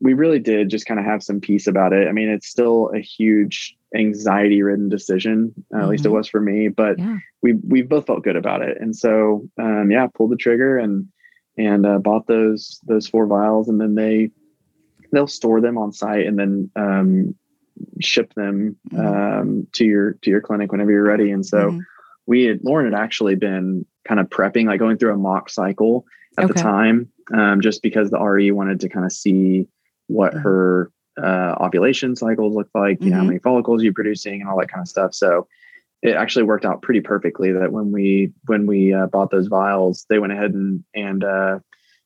[0.00, 2.90] we really did just kind of have some peace about it i mean it's still
[2.94, 5.84] a huge anxiety ridden decision uh, mm-hmm.
[5.84, 6.16] at least it mm-hmm.
[6.16, 7.16] was for me but yeah.
[7.42, 11.08] we we both felt good about it and so um, yeah pulled the trigger and
[11.56, 14.30] and uh, bought those those four vials and then they
[15.12, 17.34] they'll store them on site and then um,
[18.00, 19.06] ship them mm-hmm.
[19.06, 21.80] um, to your to your clinic whenever you're ready and so mm-hmm.
[22.26, 26.04] we had lauren had actually been kind of prepping, like going through a mock cycle
[26.38, 26.52] at okay.
[26.52, 29.66] the time, um, just because the RE wanted to kind of see
[30.06, 30.42] what mm-hmm.
[30.42, 30.92] her
[31.22, 33.10] uh, ovulation cycles look like, you mm-hmm.
[33.10, 33.28] know, how mm-hmm.
[33.28, 35.14] many follicles you're producing and all that kind of stuff.
[35.14, 35.46] So
[36.02, 40.06] it actually worked out pretty perfectly that when we when we uh, bought those vials,
[40.08, 41.58] they went ahead and and uh,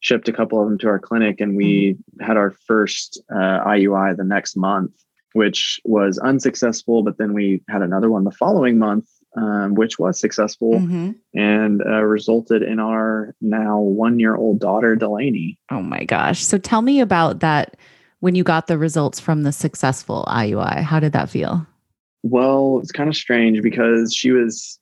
[0.04, 2.24] shipped a couple of them to our clinic, and we mm-hmm.
[2.24, 4.92] had our first uh, IUI the next month,
[5.32, 7.02] which was unsuccessful.
[7.02, 11.12] But then we had another one the following month, um, which was successful mm-hmm.
[11.34, 15.58] and uh, resulted in our now one year old daughter, Delaney.
[15.70, 16.44] Oh my gosh.
[16.44, 17.78] So tell me about that
[18.20, 20.82] when you got the results from the successful IUI.
[20.82, 21.66] How did that feel?
[22.22, 24.78] Well, it's kind of strange because she was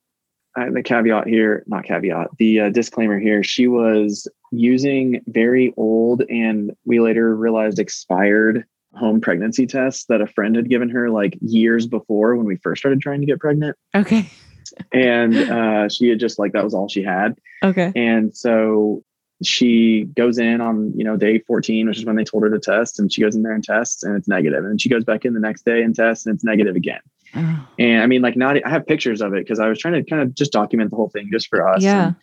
[0.59, 6.23] uh, the caveat here, not caveat, the uh, disclaimer here, she was using very old
[6.29, 11.37] and we later realized expired home pregnancy tests that a friend had given her like
[11.41, 13.77] years before when we first started trying to get pregnant.
[13.95, 14.31] Okay.
[14.93, 17.37] and uh, she had just like that was all she had.
[17.65, 17.93] Okay.
[17.97, 19.03] And so
[19.45, 22.59] she goes in on you know day 14 which is when they told her to
[22.59, 25.25] test and she goes in there and tests and it's negative and she goes back
[25.25, 27.01] in the next day and tests and it's negative again
[27.35, 27.69] oh.
[27.79, 30.09] and i mean like not i have pictures of it because i was trying to
[30.09, 32.17] kind of just document the whole thing just for us yeah and,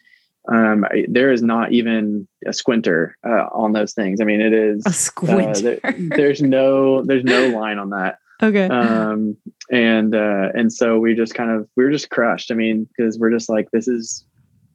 [0.47, 4.21] um, I, there is not even a squinter uh, on those things.
[4.21, 5.79] I mean, it is a squinter.
[5.83, 8.19] Uh, there, there's no there's no line on that.
[8.41, 8.67] Okay.
[8.67, 9.35] Um,
[9.69, 12.51] and uh, and so we just kind of we were just crushed.
[12.51, 14.25] I mean, because we're just like this is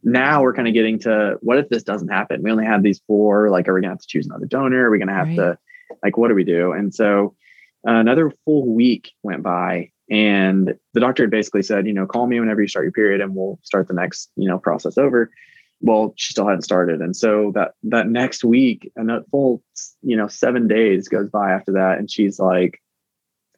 [0.02, 2.42] now we're kind of getting to what if this doesn't happen?
[2.42, 3.50] We only have these four.
[3.50, 4.86] Like, are we gonna have to choose another donor?
[4.86, 5.36] Are we gonna have right.
[5.36, 5.58] to
[6.02, 6.72] like what do we do?
[6.72, 7.34] And so
[7.88, 12.26] uh, another full week went by and the doctor had basically said, you know, call
[12.26, 15.30] me whenever you start your period and we'll start the next, you know, process over.
[15.80, 17.00] Well she still hadn't started.
[17.00, 19.62] And so that that next week and that full
[20.02, 21.98] you know seven days goes by after that.
[21.98, 22.80] And she's like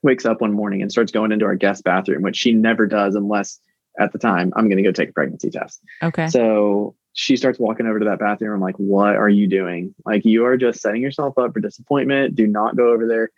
[0.03, 3.17] wakes up one morning and starts going into our guest bathroom which she never does
[3.17, 3.59] unless
[3.99, 5.81] at the time i'm going to go take a pregnancy test.
[6.03, 6.29] Okay.
[6.29, 8.55] So she starts walking over to that bathroom.
[8.55, 9.95] I'm like what are you doing?
[10.05, 12.35] Like you are just setting yourself up for disappointment.
[12.37, 13.31] Do not go over there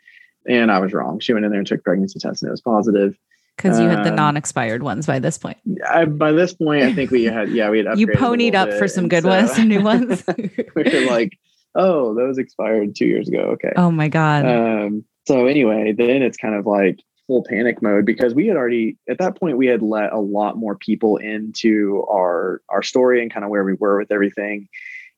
[0.49, 2.61] and i was wrong she went in there and took pregnancy tests, and it was
[2.61, 3.16] positive
[3.57, 5.59] Because you had the Um, non-expired ones by this point.
[5.88, 8.86] I, by this point, I think we had, yeah, we had You ponied up for
[8.86, 10.22] some good so ones, some new ones.
[10.76, 11.36] we were like,
[11.74, 13.40] oh, those expired two years ago.
[13.55, 13.72] Okay.
[13.74, 14.46] oh my god.
[14.46, 18.96] Um, so anyway, then it's kind of like full panic mode because we had already
[19.09, 23.32] at that point we had let a lot more people into our our story and
[23.32, 24.68] kind of where we were with everything.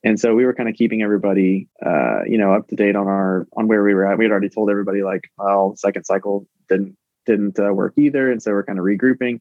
[0.03, 3.07] And so we were kind of keeping everybody uh, you know, up to date on
[3.07, 4.19] our on where we were at.
[4.19, 6.97] We had already told everybody like, well, second cycle didn't
[7.27, 8.31] didn't uh, work either.
[8.31, 9.41] And so we're kind of regrouping.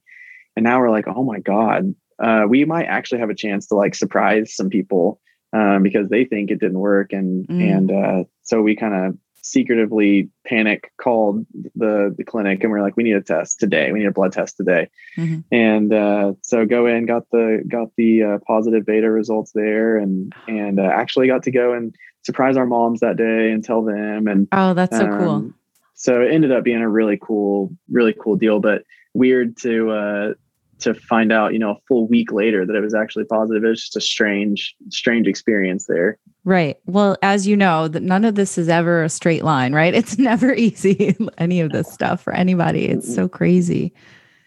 [0.56, 3.76] And now we're like, oh my God, uh, we might actually have a chance to
[3.76, 5.22] like surprise some people
[5.54, 7.14] um, because they think it didn't work.
[7.14, 7.78] And Mm.
[7.78, 12.82] and uh, so we kind of secretively panic called the the clinic and we are
[12.82, 13.92] like, we need a test today.
[13.92, 14.90] We need a blood test today.
[15.18, 15.44] Mhm.
[15.52, 20.34] And uh, so go in, got the got the uh, positive beta results there, and
[20.48, 24.28] and uh, actually got to go and surprise our moms that day and tell them.
[24.28, 25.30] And Oh, that's so cool.
[25.30, 25.54] um,
[25.94, 28.84] So it ended up being a really cool, really cool deal, but
[29.14, 30.34] weird to uh
[30.80, 33.64] to find out, you know, a full week later that it was actually positive.
[33.64, 36.18] It was just a strange, strange experience there.
[36.46, 36.78] Right.
[36.86, 39.94] Well, as you know, that none of this is ever a straight line, right?
[40.00, 42.86] It's never easy, any of this stuff for anybody.
[42.86, 43.94] It's so crazy.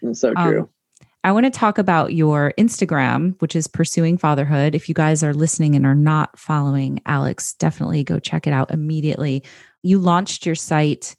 [0.01, 0.69] It's so Um, true.
[1.25, 4.75] I want to talk about your Instagram, which is Pursuing Fatherhood.
[4.75, 8.71] If you guys are listening and are not following Alex, definitely go check it out
[8.71, 9.41] immediately.
[9.83, 11.15] You launched your site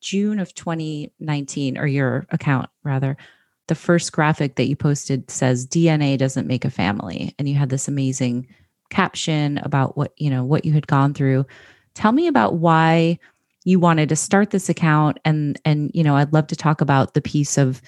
[0.00, 3.16] June of 2019, or your account rather.
[3.68, 7.34] The first graphic that you posted says DNA doesn't make a family.
[7.38, 8.46] And you had this amazing
[8.90, 11.46] caption about what, you know, what you had gone through.
[11.94, 13.18] Tell me about why
[13.64, 17.14] you wanted to start this account and and you know, I'd love to talk about
[17.14, 17.80] the piece of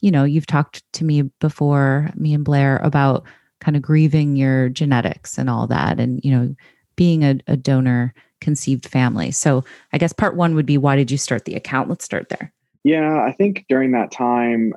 [0.00, 3.24] you know, you've talked to me before, me and Blair, about
[3.60, 6.54] kind of grieving your genetics and all that, and, you know,
[6.96, 9.30] being a, a donor conceived family.
[9.30, 11.88] So I guess part one would be why did you start the account?
[11.88, 12.52] Let's start there.
[12.84, 14.74] Yeah, I think during that time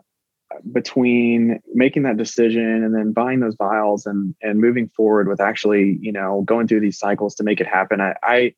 [0.72, 5.98] between making that decision and then buying those vials and and moving forward with actually,
[6.02, 8.54] you know, going through these cycles to make it happen, I, I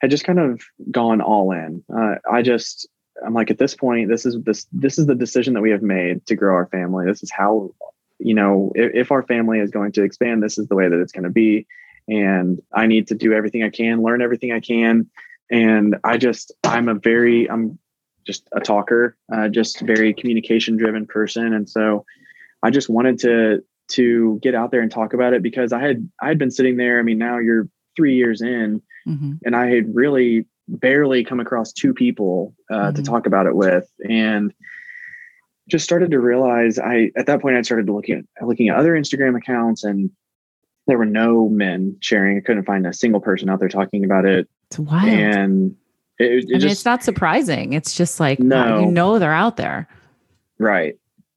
[0.00, 1.84] had just kind of gone all in.
[1.94, 2.88] Uh, I just
[3.24, 5.82] I'm like at this point, this is this this is the decision that we have
[5.82, 7.06] made to grow our family.
[7.06, 7.74] This is how,
[8.18, 11.00] you know, if, if our family is going to expand, this is the way that
[11.00, 11.66] it's going to be.
[12.08, 15.10] And I need to do everything I can, learn everything I can.
[15.50, 17.78] And I just I'm a very I'm
[18.26, 21.52] just a talker, uh, just very communication driven person.
[21.54, 22.04] And so
[22.62, 26.08] I just wanted to to get out there and talk about it because I had
[26.22, 26.98] I had been sitting there.
[26.98, 29.40] I mean, now you're three years in, Mhm.
[29.44, 33.04] and I had really barely come across two people uh, to Mhm.
[33.04, 34.52] talk about it with, and
[35.68, 38.92] just started to realize I at that point I started looking at looking at other
[38.94, 40.10] Instagram accounts and
[40.86, 42.36] there were no men sharing.
[42.38, 45.08] I couldn't find a single person out there talking about it, It's wild.
[45.08, 45.76] and
[46.20, 47.72] it, it I mean, just it's not surprising.
[47.72, 48.80] It's just like, wow, No.
[48.80, 49.88] you know, they're out there.
[50.58, 50.96] Right.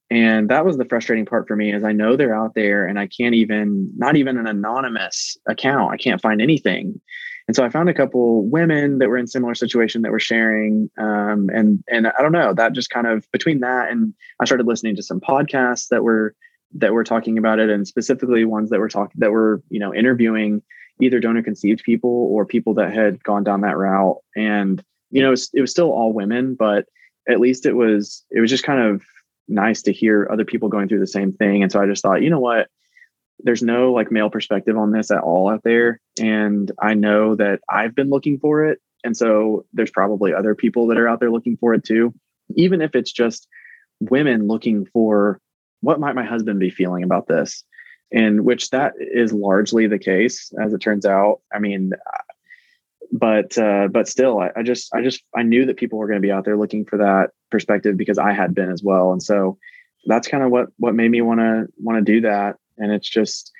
[0.09, 2.99] And that was the frustrating part for me is I know they're out there and
[2.99, 5.91] I can't even not even an anonymous account.
[5.91, 7.01] I can't find anything.
[7.47, 10.89] And so I found a couple women that were in similar situation that were sharing
[10.97, 14.67] um, and and I don't know, that just kind of between that and I started
[14.67, 16.35] listening to some podcasts that were
[16.75, 19.93] that were talking about it and specifically ones that were talking that were, you know,
[19.93, 20.61] interviewing
[21.03, 24.83] either donor conceived people or people that had gone down that route and
[25.13, 26.85] you know, it was, it was still all women, but
[27.29, 29.03] at least it was it was just kind of
[29.47, 31.61] nice to hear other people going through the same thing.
[31.61, 32.67] And so I just thought, you know what?
[33.39, 36.01] There's no like male perspective on this at all out there.
[36.19, 38.79] And I know that I've been looking for it.
[39.03, 42.13] And so there's probably other people that are out there looking for it too.
[42.55, 43.47] Even if it's just
[43.99, 45.39] women looking for
[45.81, 47.63] what might my husband be feeling about this?
[48.13, 51.41] And which that is largely the case, as it turns out.
[51.51, 51.93] I mean,
[53.11, 56.21] but uh, but still, I, I just I just I knew that people were going
[56.21, 59.21] to be out there looking for that perspective because I had been as well, and
[59.21, 59.57] so
[60.05, 62.57] that's kind of what what made me want to want to do that.
[62.77, 63.51] And it's just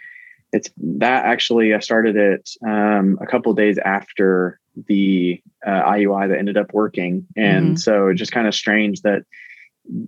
[0.52, 6.30] it's that actually I started it um, a couple of days after the uh, IUI
[6.30, 7.80] that ended up working, and Mhm.
[7.80, 9.24] so it's just kind of strange that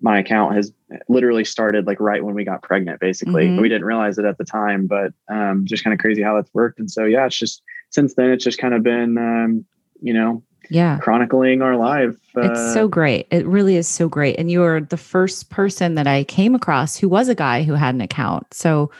[0.02, 0.72] my account has
[1.10, 3.60] literally started like right when we got pregnant basically Mhm.
[3.62, 6.54] we didn't realize it at the time but um just kind of crazy how that's
[6.54, 9.66] worked and so yeah it's just since then it's just kind of been um
[10.02, 10.98] you know Yeah.
[11.00, 13.28] chronicling our life uh, It's so great.
[13.32, 14.38] It really is so great.
[14.38, 17.74] And you are the first person that I came across who was a guy who
[17.76, 18.54] had an account.
[18.54, 18.92] So,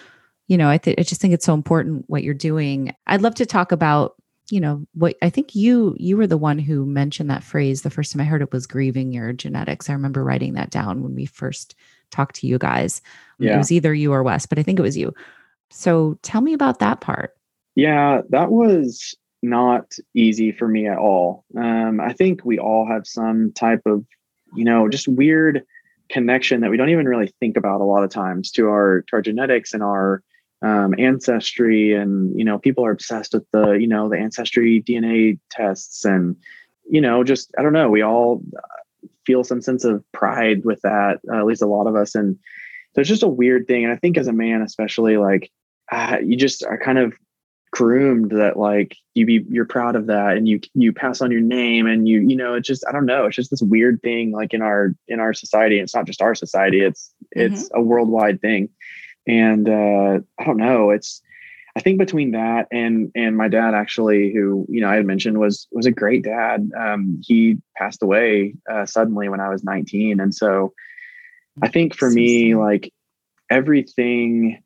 [0.48, 2.94] you know, I, th- I just think it's so important what you're doing.
[3.08, 4.16] I'd love to talk about,
[4.50, 7.82] you know, what I think you you were the one who mentioned that phrase.
[7.82, 9.90] The first time I heard it was grieving your genetics.
[9.90, 11.76] I remember writing that down when we first
[12.12, 13.02] talked to you guys.
[13.56, 15.14] It was either you or Wes, but I think it was you.
[15.72, 17.36] So tell me about that part.
[17.76, 23.06] yeah that was not easy for me at all um i think we all have
[23.06, 24.04] some type of
[24.56, 25.64] you know just weird
[26.10, 29.16] connection that we don't even really think about a lot of times to our to
[29.18, 30.24] our genetics and our
[30.66, 35.38] um, ancestry and you know people are obsessed with the you know the ancestry dna
[35.52, 36.36] tests and
[36.90, 38.42] you know just i don't know we all
[39.28, 42.36] feel some sense of pride with that uh, at least a lot of us and
[42.96, 45.52] so it's just a weird thing and i think as a man especially like
[45.92, 47.14] uh, you just are kind of
[47.72, 51.42] groomed that like you be you're proud of that and you you pass on your
[51.42, 54.32] name and you you know it's just i don't know it's just this weird thing
[54.32, 57.54] like in our in our society it's not just our society it's mm-hmm.
[57.54, 58.70] it's a worldwide thing
[59.28, 61.22] and uh i don't know it's
[61.76, 65.40] i think between that and and my dad actually who you know i had mentioned
[65.40, 66.70] was was a great dad.
[66.78, 70.74] Um he passed away uh suddenly when i was 19 and so
[71.62, 72.92] i think for me like
[73.50, 74.62] everything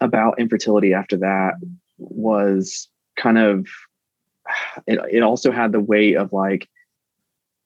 [0.00, 1.54] about infertility after that
[1.98, 3.66] was kind of
[4.86, 6.68] it, it also had the weight of like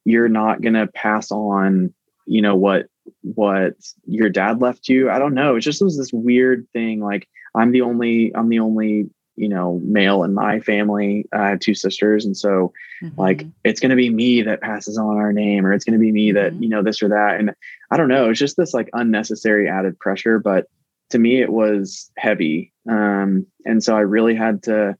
[0.04, 1.92] you're not going to pass on
[2.26, 2.86] you know what
[3.22, 3.74] what
[4.06, 5.10] your dad left you.
[5.10, 5.56] I don't know.
[5.56, 9.80] It just was this weird thing like i'm the only i'm the only you know
[9.84, 12.24] male in my family i have two sisters.
[12.24, 13.20] And so mm-hmm.
[13.20, 16.04] like it's going to be me that passes on our name or it's going to
[16.04, 16.62] be me that mm-hmm.
[16.62, 17.36] you know this or that.
[17.38, 17.54] And
[17.90, 20.38] i don't know it's just this like unnecessary added pressure.
[20.38, 20.66] But
[21.10, 22.72] to me it was heavy.
[22.88, 24.96] Um, and so i really had to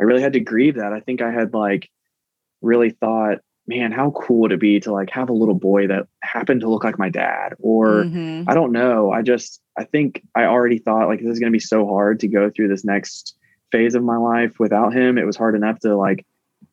[0.00, 0.92] i really had to grieve that.
[0.92, 1.90] I think i had like
[2.62, 3.38] really thought
[3.70, 6.68] man how cool would it be to like have a little boy that happened to
[6.68, 8.48] look like my dad or mm-hmm.
[8.48, 11.56] i don't know i just i think i already thought like this is going to
[11.56, 13.36] be so hard to go through this next
[13.70, 15.18] phase of my life without him.
[15.18, 16.26] It was hard enough to like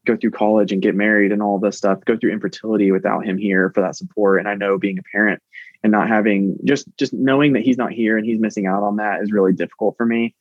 [0.05, 3.37] go through college and get married and all this stuff go through infertility without him
[3.37, 4.39] here for that support.
[4.39, 5.41] And i know being a parent
[5.83, 8.97] and not having just just knowing that he's not here and he's missing out on
[8.97, 10.35] that is really difficult for me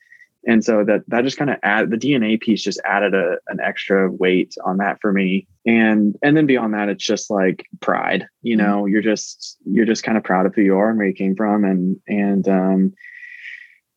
[0.47, 3.61] and so that that just kind of add the dna piece just added a, an
[3.61, 8.27] extra weight on that for me and and then beyond that it's just like pride
[8.43, 8.67] you mm-hmm.
[8.67, 8.93] know mm-hmm.
[8.93, 11.37] you're just you're just kind of proud of who you are and where you came
[11.37, 12.93] from and and um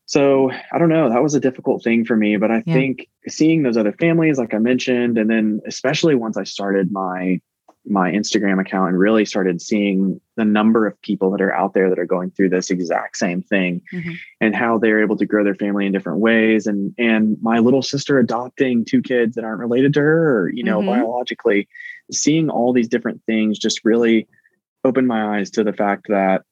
[0.05, 2.73] so i don't know that was a difficult thing for me but i yeah.
[2.73, 7.39] think seeing those other families like i mentioned and then especially once i started my
[7.85, 11.89] my Instagram account and really started seeing the number of people that are out there
[11.89, 14.11] that are going through this exact same thing mm-hmm.
[14.41, 17.81] and how they're able to grow their family in different ways and and my little
[17.81, 20.89] sister adopting two kids that aren't related to her or you know mm-hmm.
[20.89, 21.67] biologically
[22.11, 24.27] seeing all these different things just really
[24.83, 26.43] opened my eyes to the fact that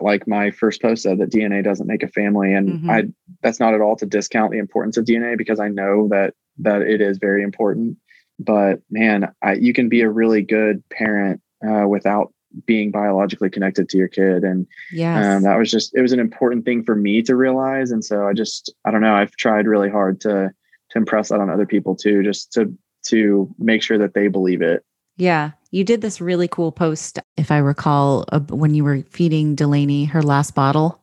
[0.00, 2.90] like my first post said that DNA doesn't make a family and mm-hmm.
[2.90, 3.04] I
[3.42, 6.82] that's not at all to discount the importance of DNA because I know that that
[6.82, 7.96] it is very important
[8.38, 12.32] but man, I, you can be a really good parent uh, without
[12.66, 14.44] being biologically connected to your kid.
[14.44, 17.90] And yeah, um, that was just, it was an important thing for me to realize.
[17.90, 20.52] And so I just, I don't know, I've tried really hard to,
[20.90, 22.72] to impress that on other people too, just to,
[23.06, 24.84] to make sure that they believe it.
[25.16, 25.52] Yeah.
[25.70, 30.04] You did this really cool post, if I recall, uh, when you were feeding Delaney
[30.04, 31.00] her last bottle.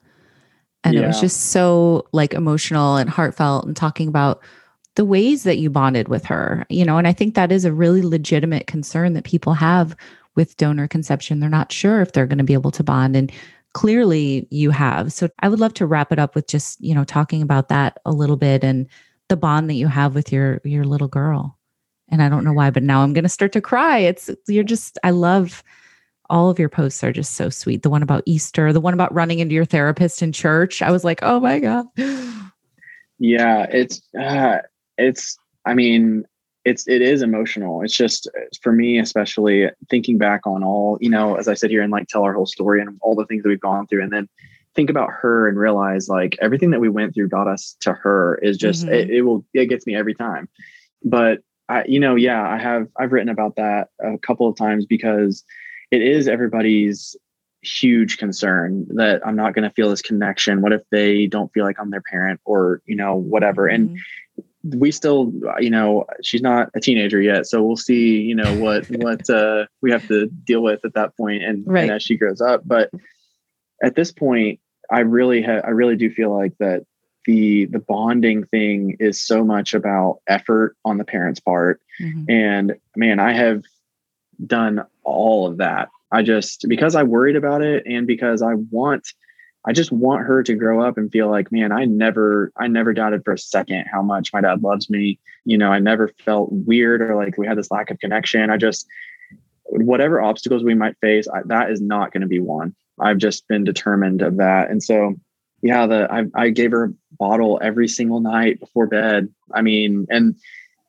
[0.83, 1.01] And yeah.
[1.01, 4.41] it was just so like emotional and heartfelt and talking about
[4.95, 7.73] the ways that you bonded with her, you know, and I think that is a
[7.73, 9.95] really legitimate concern that people have
[10.35, 11.39] with donor conception.
[11.39, 13.15] They're not sure if they're going to be able to bond.
[13.15, 13.31] And
[13.73, 15.13] clearly you have.
[15.13, 17.99] So I would love to wrap it up with just, you know, talking about that
[18.05, 18.87] a little bit and
[19.29, 21.57] the bond that you have with your your little girl.
[22.09, 23.99] And I don't know why, but now I'm going to start to cry.
[23.99, 25.63] It's you're just I love
[26.29, 27.83] all of your posts are just so sweet.
[27.83, 30.81] The one about Easter, the one about running into your therapist in church.
[30.81, 31.85] I was like, "Oh my god."
[33.23, 34.57] Yeah, it's uh,
[35.01, 36.23] it's i mean
[36.63, 38.29] it's it is emotional it's just
[38.61, 42.07] for me especially thinking back on all you know as i sit here and like
[42.07, 44.27] tell our whole story and all the things that we've gone through and then
[44.73, 48.39] think about her and realize like everything that we went through got us to her
[48.41, 48.93] is just mm-hmm.
[48.93, 50.47] it, it will it gets me every time
[51.03, 54.85] but i you know yeah i have i've written about that a couple of times
[54.85, 55.43] because
[55.89, 57.17] it is everybody's
[57.61, 60.61] huge concern that I'm not going to feel this connection.
[60.61, 63.63] What if they don't feel like I'm their parent or, you know, whatever.
[63.63, 63.93] Mm-hmm.
[63.93, 63.99] And
[64.63, 68.85] we still you know she's not a teenager yet so we'll see you know what
[68.89, 71.83] what uh we have to deal with at that point and, right.
[71.83, 72.91] and as she grows up but
[73.83, 74.59] at this point
[74.91, 76.83] i really ha- i really do feel like that
[77.25, 82.23] the the bonding thing is so much about effort on the parents part mm-hmm.
[82.29, 83.63] and man i have
[84.45, 89.07] done all of that i just because i worried about it and because i want
[89.65, 92.93] I just want her to grow up and feel like, man, I never, I never
[92.93, 95.19] doubted for a second how much my dad loves me.
[95.45, 98.49] You know, I never felt weird or like we had this lack of connection.
[98.49, 98.87] I just,
[99.65, 102.75] whatever obstacles we might face, I, that is not going to be one.
[102.99, 104.69] I've just been determined of that.
[104.69, 105.15] And so,
[105.61, 109.29] yeah, the I, I gave her a bottle every single night before bed.
[109.53, 110.35] I mean, and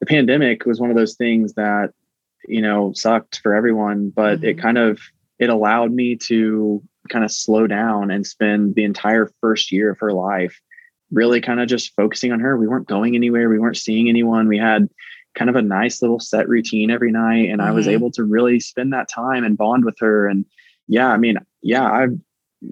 [0.01, 1.93] the pandemic was one of those things that,
[2.49, 4.47] you know, sucked for everyone, but mm-hmm.
[4.47, 4.99] it kind of
[5.43, 9.99] it allowed me to kind of slow down and spend the entire first year of
[9.99, 10.61] her life
[11.11, 12.57] really kind of just focusing on her.
[12.57, 13.49] We weren't going anywhere.
[13.49, 14.47] We weren't seeing anyone.
[14.47, 14.89] We had
[15.35, 17.51] kind of a nice little set routine every night.
[17.51, 17.71] And mm-hmm.
[17.71, 17.95] I was mm-hmm.
[17.95, 20.29] able to really spend that time and bond with her.
[20.29, 20.45] And
[20.87, 22.17] yeah, I mean, yeah, I've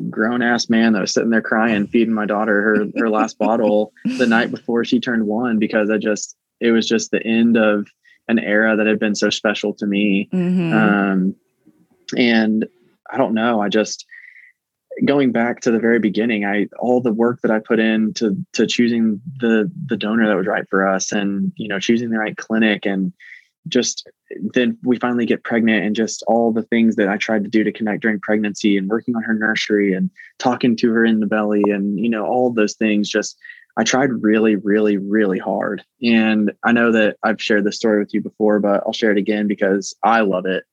[0.08, 3.92] grown ass man that was sitting there crying, feeding my daughter her, her last bottle
[4.04, 7.88] the night before she turned one, because I just, it was just the end of
[8.28, 10.28] an era that had been so special to me.
[10.32, 10.72] Mm-hmm.
[10.72, 11.34] Um,
[12.16, 12.66] and
[13.12, 14.06] I don't know, I just,
[15.04, 18.36] going back to the very beginning, I all the work that I put in to
[18.54, 22.18] to choosing the the donor that was right for us, and you know choosing the
[22.18, 23.12] right clinic, and
[23.68, 24.08] just
[24.54, 27.64] then we finally get pregnant, and just all the things that I tried to do
[27.64, 31.26] to connect during pregnancy, and working on her nursery, and talking to her in the
[31.26, 33.08] belly, and you know all those things.
[33.08, 33.38] Just
[33.76, 38.12] I tried really, really, really hard, and I know that I've shared this story with
[38.12, 40.64] you before, but I'll share it again because I love it.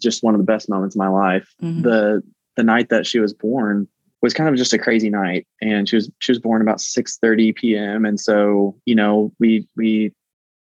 [0.00, 1.48] Just one of the best moments of my life.
[1.62, 1.82] Mm-hmm.
[1.82, 2.22] The
[2.56, 3.88] the night that she was born
[4.22, 5.46] was kind of just a crazy night.
[5.60, 9.68] And she was she was born about 6 30 p.m and so you know we
[9.76, 10.12] we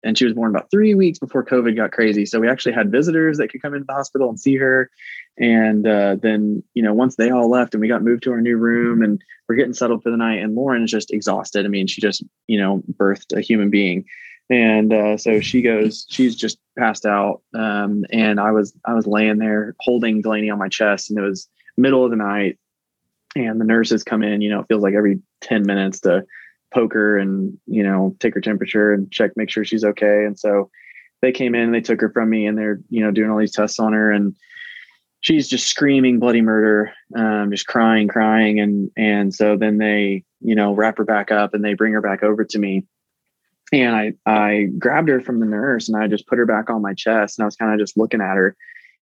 [0.01, 2.25] and she was born about three weeks before covid got crazy.
[2.25, 4.89] So we actually had visitors that could come into the hospital and see her.
[5.37, 8.41] And uh, then you know once they all left and we got moved to our
[8.41, 11.65] new room and we're getting settled for the night and lauren is just exhausted.
[11.65, 14.05] I mean she just you know birthed a human being
[14.49, 19.07] and uh, so she goes she's just passed out um, and i was i was
[19.07, 21.47] laying there holding delaney on my chest and it was
[21.77, 22.57] middle of the night
[23.35, 26.25] and the nurses come in, you know, it feels like every 10 minutes to
[26.73, 30.25] poke her and, you know, take her temperature and check, make sure she's okay.
[30.25, 30.69] And so
[31.21, 33.37] they came in, and they took her from me and they're, you know, doing all
[33.37, 34.35] these tests on her and
[35.21, 38.59] she's just screaming bloody murder, um, just crying, crying.
[38.59, 42.01] And, and so then they, you know, wrap her back up and they bring her
[42.01, 42.85] back over to me.
[43.71, 46.81] And I, I grabbed her from the nurse and I just put her back on
[46.81, 48.55] my chest and I was kind of just looking at her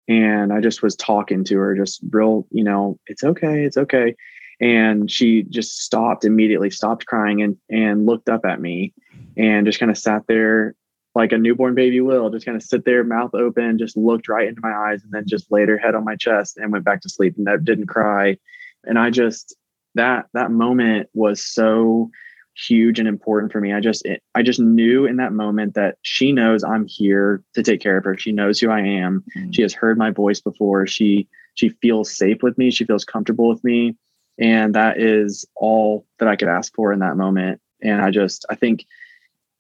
[0.08, 4.16] and I just was talking to her, just real, you know, it's okay, it's okay.
[4.60, 8.94] And she just stopped immediately, stopped crying and and looked up at me
[9.38, 10.76] and just kind of sat there
[11.14, 14.48] like a newborn baby will, just kind of sit there, mouth open, just looked right
[14.48, 17.02] into my eyes and then just laid her head on my chest and went back
[17.02, 18.38] to sleep and that didn't cry.
[18.84, 19.56] And I just
[19.96, 22.12] that that moment was so
[22.58, 23.74] huge and important for me.
[23.74, 27.82] I just I just knew in that moment that she knows I'm here to take
[27.82, 28.18] care of her.
[28.18, 29.24] She knows who I am.
[29.38, 29.52] Mm-hmm.
[29.52, 30.88] She has heard my voice before.
[30.88, 32.72] She she feels safe with me.
[32.72, 33.96] She feels comfortable with me.
[34.40, 37.62] And that is all that I could ask for in that moment.
[37.82, 38.86] And I just I think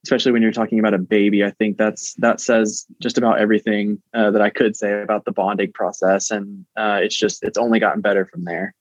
[0.04, 4.02] especially when you're talking about a baby, I think that's that says just about everything
[4.14, 6.32] uh, that I could say about the bonding process.
[6.32, 8.74] And uh, it's just it's only gotten better from there.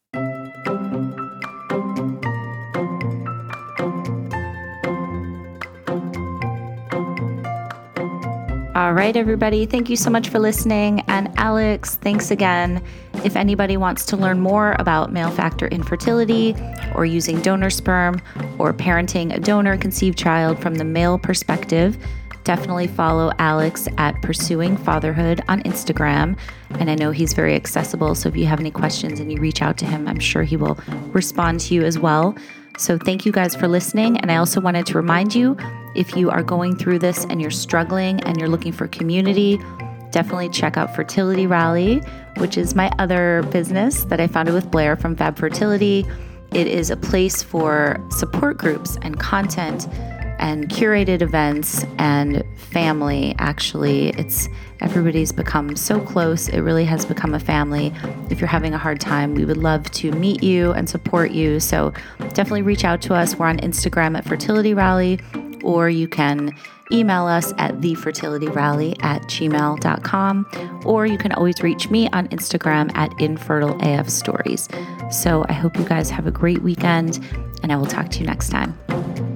[8.86, 9.66] All right, everybody.
[9.66, 11.00] Thank you so much for listening.
[11.08, 12.80] And Alex, thanks again.
[13.24, 16.54] If anybody wants to learn more about male factor infertility
[16.94, 18.22] or using donor sperm
[18.60, 21.98] or parenting a donor conceived child from the male perspective,
[22.44, 26.38] definitely follow Alex at Pursuing Fatherhood on Instagram.
[26.78, 28.14] And I know he's very accessible.
[28.14, 30.56] So if you have any questions and you reach out to him, I'm sure he
[30.56, 30.78] will
[31.08, 32.36] respond to you as well.
[32.78, 34.18] So thank you guys for listening.
[34.18, 35.56] And I also wanted to remind you
[35.96, 39.58] if you are going through this and you're struggling and you're looking for community,
[40.10, 42.02] definitely check out Fertility Rally,
[42.36, 46.06] which is my other business that I founded with Blair from Fab Fertility.
[46.52, 49.88] It is a place for support groups and content
[50.38, 53.34] and curated events and family.
[53.38, 54.48] Actually, it's
[54.80, 56.48] everybody's become so close.
[56.48, 57.92] It really has become a family.
[58.30, 61.58] If you're having a hard time, we would love to meet you and support you.
[61.58, 63.36] So definitely reach out to us.
[63.36, 65.18] We're on Instagram at Fertility Rally
[65.66, 66.54] or you can
[66.92, 73.10] email us at thefertilityrally at gmail.com, or you can always reach me on Instagram at
[73.12, 75.12] infertileafstories.
[75.12, 77.18] So I hope you guys have a great weekend,
[77.62, 79.35] and I will talk to you next time.